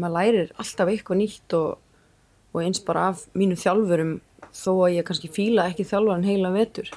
maður 0.00 0.16
lærir 0.16 0.52
alltaf 0.62 0.90
eitthvað 0.92 1.20
nýtt 1.20 1.56
og, 1.58 1.78
og 2.52 2.60
eins 2.64 2.82
bara 2.86 3.08
af 3.12 3.24
mínu 3.38 3.56
þjálfurum 3.60 4.18
þó 4.52 4.72
að 4.74 4.98
ég 4.98 5.08
kannski 5.08 5.30
fíla 5.32 5.68
ekki 5.70 5.86
þjálfaran 5.88 6.26
heila 6.26 6.52
vetur 6.54 6.90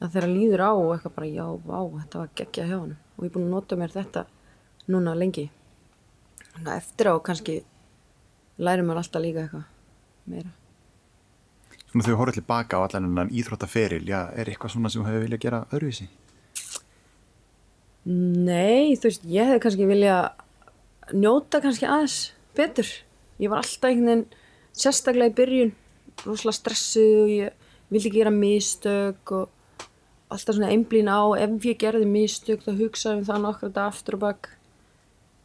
að 0.00 0.14
þeirra 0.14 0.30
líður 0.30 0.64
á 0.64 0.70
og 0.72 0.92
eitthvað 0.94 1.16
bara 1.16 1.30
já, 1.30 1.46
vá, 1.64 1.78
þetta 2.00 2.22
var 2.22 2.30
geggja 2.40 2.68
hjá 2.68 2.76
hann 2.76 2.94
og 3.16 3.24
ég 3.24 3.28
er 3.28 3.34
búin 3.34 3.48
að 3.48 3.56
nota 3.56 3.78
mér 3.80 3.92
þetta 3.94 4.24
núna 4.90 5.16
lengi. 5.18 5.50
Þannig 6.54 6.70
að 6.72 6.80
eftir 6.80 7.10
á 7.12 7.14
kannski 7.24 7.58
lærir 8.60 8.86
maður 8.86 9.02
alltaf 9.02 9.24
líka 9.24 9.44
eitthvað 9.44 9.68
meira. 10.30 10.54
Svona 11.90 12.06
þegar 12.06 12.14
þú 12.14 12.20
horfður 12.20 12.38
til 12.38 12.46
baka 12.46 12.78
á 12.78 12.84
allan 12.86 13.08
enn 13.10 13.34
íþróttaferil, 13.34 14.04
já, 14.08 14.20
er 14.30 14.50
eitthvað 14.50 14.74
svona 14.74 14.92
sem 14.92 15.02
þú 15.02 15.08
hefur 15.08 15.24
viljað 15.26 15.44
gera 15.44 15.62
öðruvísi? 15.74 16.08
Nei, 18.10 18.96
þú 18.96 19.10
veist, 19.10 19.26
ég 19.28 19.50
hefði 19.50 19.62
kannski 19.64 19.88
vilja 19.90 20.16
njóta 21.16 21.60
kannski 21.62 21.86
aðeins 21.88 22.18
betur. 22.56 22.88
Ég 23.40 23.50
var 23.52 23.62
alltaf 23.62 23.88
einhvern 23.88 24.10
veginn 24.10 24.26
sérstaklega 24.76 25.32
í 25.32 25.36
byrjun, 25.38 25.72
rosalega 26.24 26.58
stressuð 26.58 27.16
og 27.24 27.32
ég 27.32 27.66
vildi 27.90 28.12
gera 28.14 28.32
mistök 28.34 29.34
og 29.34 29.88
alltaf 30.30 30.56
svona 30.56 30.70
einblín 30.70 31.10
á 31.10 31.20
ef 31.40 31.66
ég 31.66 31.80
gerði 31.80 32.06
mistök 32.06 32.62
þá 32.66 32.72
hugsaðum 32.78 33.26
það 33.26 33.44
nokkra 33.46 33.72
dag 33.74 33.90
aftur 33.90 34.18
og 34.18 34.24
bakk. 34.26 34.50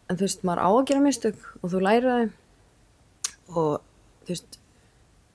En 0.10 0.19
þú 0.19 0.28
veist, 0.28 0.45
maður 0.45 0.62
á 0.62 0.69
að 0.69 0.88
gera 0.91 1.06
mistök 1.06 1.49
og 1.62 1.73
þú 1.73 1.84
læraði 1.88 2.32
og 3.49 3.73
þú 4.25 4.34
veist, 4.36 4.60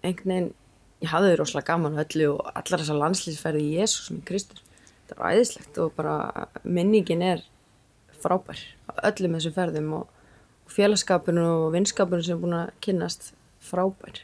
einhvern 0.07 0.35
veginn, 0.35 0.51
ég 1.01 1.13
hafði 1.15 1.37
rosalega 1.41 1.73
gaman 1.73 2.03
öllu 2.05 2.35
og 2.37 2.51
allar 2.55 2.83
þessar 2.83 3.01
landslýsferði 3.01 3.67
í 3.67 3.79
Jésús 3.81 4.13
í 4.15 4.21
Kristur 4.29 4.61
þetta 5.11 5.27
er 5.27 5.37
æðislegt 5.37 5.81
og 5.83 5.95
bara 5.97 6.17
minningin 6.63 7.23
er 7.25 7.43
frábær 8.23 8.61
á 8.87 9.11
öllum 9.11 9.37
þessum 9.39 9.57
ferðum 9.57 9.93
og 9.99 10.20
félagskapinu 10.71 11.45
og 11.67 11.73
vinskapinu 11.75 12.23
sem 12.25 12.37
er 12.37 12.43
búin 12.43 12.57
að 12.61 12.71
kynnast 12.85 13.33
frábær. 13.65 14.23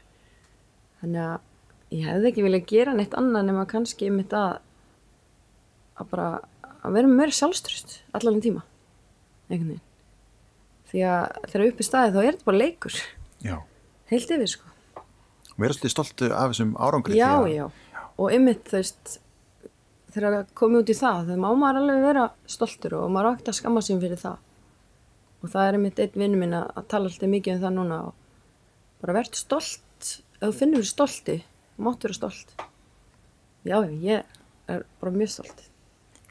Þannig 1.01 1.23
að 1.27 1.97
ég 1.97 2.07
hefði 2.09 2.31
ekki 2.31 2.45
viljað 2.47 2.67
gera 2.73 2.95
neitt 2.97 3.15
annað 3.19 3.49
nema 3.51 3.67
kannski 3.71 4.09
um 4.11 4.21
þetta 4.23 4.45
að 5.97 6.09
bara 6.13 6.29
að 6.87 6.97
vera 6.99 7.11
meira 7.11 7.35
sjálfströst 7.35 7.99
allan 8.17 8.41
tíma 8.45 8.63
einhvern 9.51 9.75
veginn. 9.77 9.85
Því 10.91 11.03
að 11.11 11.37
þegar 11.51 11.67
upp 11.71 11.81
í 11.83 11.87
staði 11.87 12.15
þá 12.15 12.19
er 12.23 12.29
þetta 12.37 12.49
bara 12.49 12.61
leikur. 12.63 12.97
Já. 13.43 13.57
heilt 14.11 14.31
yfir 14.37 14.51
sko. 14.51 14.73
Og 15.57 15.61
verður 15.63 15.77
svolítið 15.79 15.93
stoltu 15.95 16.29
af 16.33 16.51
þessum 16.53 16.75
árangri? 16.79 17.17
já, 17.19 17.31
að- 17.35 17.53
já, 17.55 17.67
og 18.19 18.33
ymmit 18.37 18.65
þú 18.71 18.77
veist 18.79 19.17
þegar 20.15 20.37
að 20.41 20.53
komið 20.55 20.83
út 20.83 20.91
í 20.93 20.97
það 20.97 21.23
þegar 21.27 21.41
má 21.43 21.49
maður 21.61 21.81
alveg 21.83 22.05
vera 22.07 22.27
stoltur 22.47 22.95
og 23.01 23.11
maður 23.11 23.31
átt 23.35 23.49
að 23.51 23.59
skamma 23.59 23.83
sín 23.85 24.01
fyrir 24.01 24.21
það 24.21 24.37
og 25.43 25.53
það 25.53 25.69
er 25.69 25.79
ymmit 25.81 26.03
einn 26.03 26.21
vinnu 26.23 26.41
minn 26.41 26.57
að, 26.57 26.71
að 26.79 26.89
tala 26.93 27.11
alltaf 27.11 27.33
mikið 27.33 27.57
um 27.59 27.63
það 27.67 27.77
núna 27.77 28.01
og 28.09 28.15
bara 29.03 29.19
verður 29.21 29.41
stolt 29.43 30.11
ef 30.41 30.43
þú 30.49 30.53
finnur 30.59 30.83
þér 30.85 30.91
stolti, 30.91 31.39
þú 31.77 31.87
mátt 31.87 32.05
vera 32.07 32.17
stolt 32.17 32.53
já, 33.67 33.79
ég 34.03 34.37
er 34.71 34.87
bara 35.01 35.15
mjög 35.15 35.35
stolt 35.39 35.67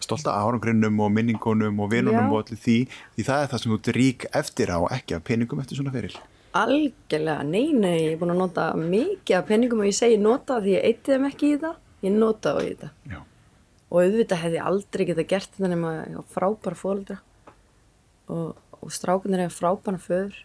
Stolt 0.03 0.27
af 0.27 0.35
árangrinnum 0.43 0.99
og 1.01 1.11
minningunum 1.15 1.79
og 1.79 1.87
vinunum 1.89 2.27
Já. 2.27 2.31
og 2.31 2.41
allir 2.41 2.59
því, 2.59 2.73
því 3.15 3.23
það 3.25 3.41
er 3.41 3.51
það 3.51 3.61
sem 3.61 3.71
þú 3.71 3.77
ert 3.77 3.89
rík 3.95 4.25
eftir 4.37 4.71
á, 4.75 4.79
ekki 4.91 5.15
af 5.15 5.23
peningum 5.25 5.61
eftir 5.63 5.79
svona 5.79 5.93
feril. 5.93 6.17
algjörlega, 6.55 7.45
nei, 7.47 7.71
nei, 7.73 7.95
ég 8.03 8.11
er 8.11 8.19
búin 8.19 8.33
að 8.35 8.41
nota 8.43 8.65
mikið 8.79 9.37
af 9.39 9.47
penningum 9.47 9.81
og 9.81 9.87
ég 9.89 9.95
segi 9.95 10.19
nota 10.21 10.59
því 10.61 10.75
ég 10.75 10.85
eitti 10.89 11.15
þeim 11.15 11.29
ekki 11.29 11.53
í 11.55 11.61
það, 11.63 11.79
ég 12.05 12.13
nota 12.19 12.53
á 12.53 12.57
í 12.59 12.67
þetta 12.73 12.91
Já. 13.15 13.21
og 13.89 13.97
auðvitað 14.03 14.43
hefði 14.43 14.59
ég 14.59 14.69
aldrei 14.69 15.05
geta 15.09 15.27
gert 15.31 15.55
þetta 15.55 15.71
nema 15.73 15.95
ég 16.03 16.29
frábæra 16.35 16.79
fóreldra 16.83 17.17
og, 18.27 18.53
og 18.85 18.93
strákunir 18.93 19.41
hefur 19.45 19.57
frábæra 19.59 20.01
föður 20.01 20.39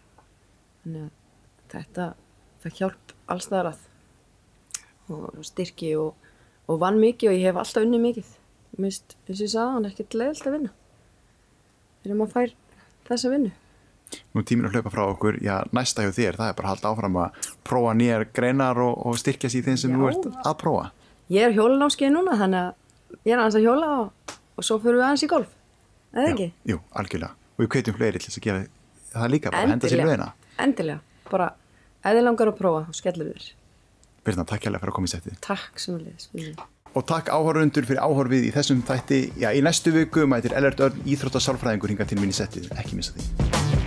þannig 0.83 1.07
að 1.07 1.15
þetta 1.75 2.11
það 2.65 2.77
hjálp 2.81 3.15
allstaðar 3.31 3.73
að 3.75 3.87
og 5.11 5.41
styrki 5.47 5.95
og, 5.99 6.15
og 6.71 6.79
vann 6.83 7.01
mikið 7.03 7.31
og 7.33 7.39
ég 7.39 7.49
hef 7.51 7.59
alltaf 7.61 7.87
unni 7.87 8.01
mikið 8.03 8.37
Mist, 8.81 9.17
eins 9.27 9.41
og 9.41 9.49
ég 9.49 9.51
sagði 9.51 9.73
hann 9.75 9.87
ekkert 9.89 10.15
leiðilt 10.15 10.47
að 10.47 10.55
vinna 10.55 10.71
þegar 12.05 12.19
maður 12.21 12.35
fær 12.37 12.53
þessa 13.09 13.33
vinnu 13.33 13.51
Nú 14.31 14.43
er 14.43 14.47
tíminn 14.47 14.67
að 14.67 14.77
hlaupa 14.77 14.91
frá 14.91 15.03
okkur, 15.07 15.37
já, 15.43 15.57
næsta 15.75 16.03
hjá 16.03 16.11
þér, 16.15 16.39
það 16.39 16.49
er 16.51 16.55
bara 16.59 16.69
að 16.69 16.73
halda 16.73 16.91
áfram 16.91 17.19
að 17.23 17.51
prófa 17.67 17.93
nýjar 17.99 18.25
greinar 18.35 18.81
og, 18.83 18.95
og 19.07 19.19
styrkja 19.21 19.51
sér 19.51 19.61
í 19.61 19.67
þeim 19.69 19.79
sem 19.79 19.93
Já. 19.93 19.99
þú 19.99 20.09
ert 20.11 20.47
að 20.51 20.57
prófa. 20.63 20.87
ég 21.31 21.47
er 21.47 21.55
hjólanámskeið 21.55 22.15
núna 22.17 22.39
þannig 22.41 22.65
að 22.65 23.21
ég 23.29 23.35
er 23.35 23.43
aðeins 23.43 23.59
að 23.61 23.67
hjóla 23.69 23.91
og, 24.01 24.35
og 24.57 24.67
svo 24.67 24.79
fyrir 24.83 24.99
við 24.99 25.07
aðeins 25.07 25.27
í 25.27 25.31
golf 25.31 25.53
eða 26.11 26.33
ekki? 26.33 26.49
Jú, 26.73 26.81
algjörlega. 27.03 27.40
Og 27.61 27.67
við 27.67 27.75
hvetjum 27.75 27.97
fleiri 27.99 28.21
til 28.23 28.31
þess 28.31 28.41
að 28.41 28.45
gera 28.47 28.61
það 29.13 29.33
líka, 29.35 29.51
bara 29.53 29.69
henda 29.69 29.89
sér 29.93 30.01
í 30.01 30.07
veina. 30.09 30.29
endilega, 30.65 31.01
bara 31.29 31.49
þið 32.17 32.25
langar 32.25 32.49
að 32.49 32.57
prófa 32.57 32.87
þá 32.87 33.01
skellur 33.03 33.33
þér 33.35 33.49
Birna, 34.25 34.45
takk 34.49 34.65
hérlega 34.65 34.81
fyrir 34.81 34.93
að 34.93 34.97
koma 34.97 35.11
í 35.11 35.13
settið. 35.13 35.37
takk 35.45 35.81
sem 35.81 35.99
liðis 36.01 36.55
Og 36.97 37.05
takk 37.07 37.29
áhörundur 37.31 37.87
fyrir 37.87 38.01
áhorfið 38.03 38.49
í 38.49 38.51
þessum 38.51 38.81
þætti. 38.83 39.21
Já, 39.39 39.53
í 39.55 39.61
næstu 39.63 39.93
viku 39.95 40.25
mætir 40.27 40.57
Ellert 40.59 40.81
Örn 40.83 41.05
íþróttasálfræðingur 41.07 41.95
hinga 41.95 42.09
til 42.11 42.19
í 42.19 42.35
settið. 42.35 42.73
Ekki 42.81 42.99
missa 42.99 43.15
því. 43.15 43.80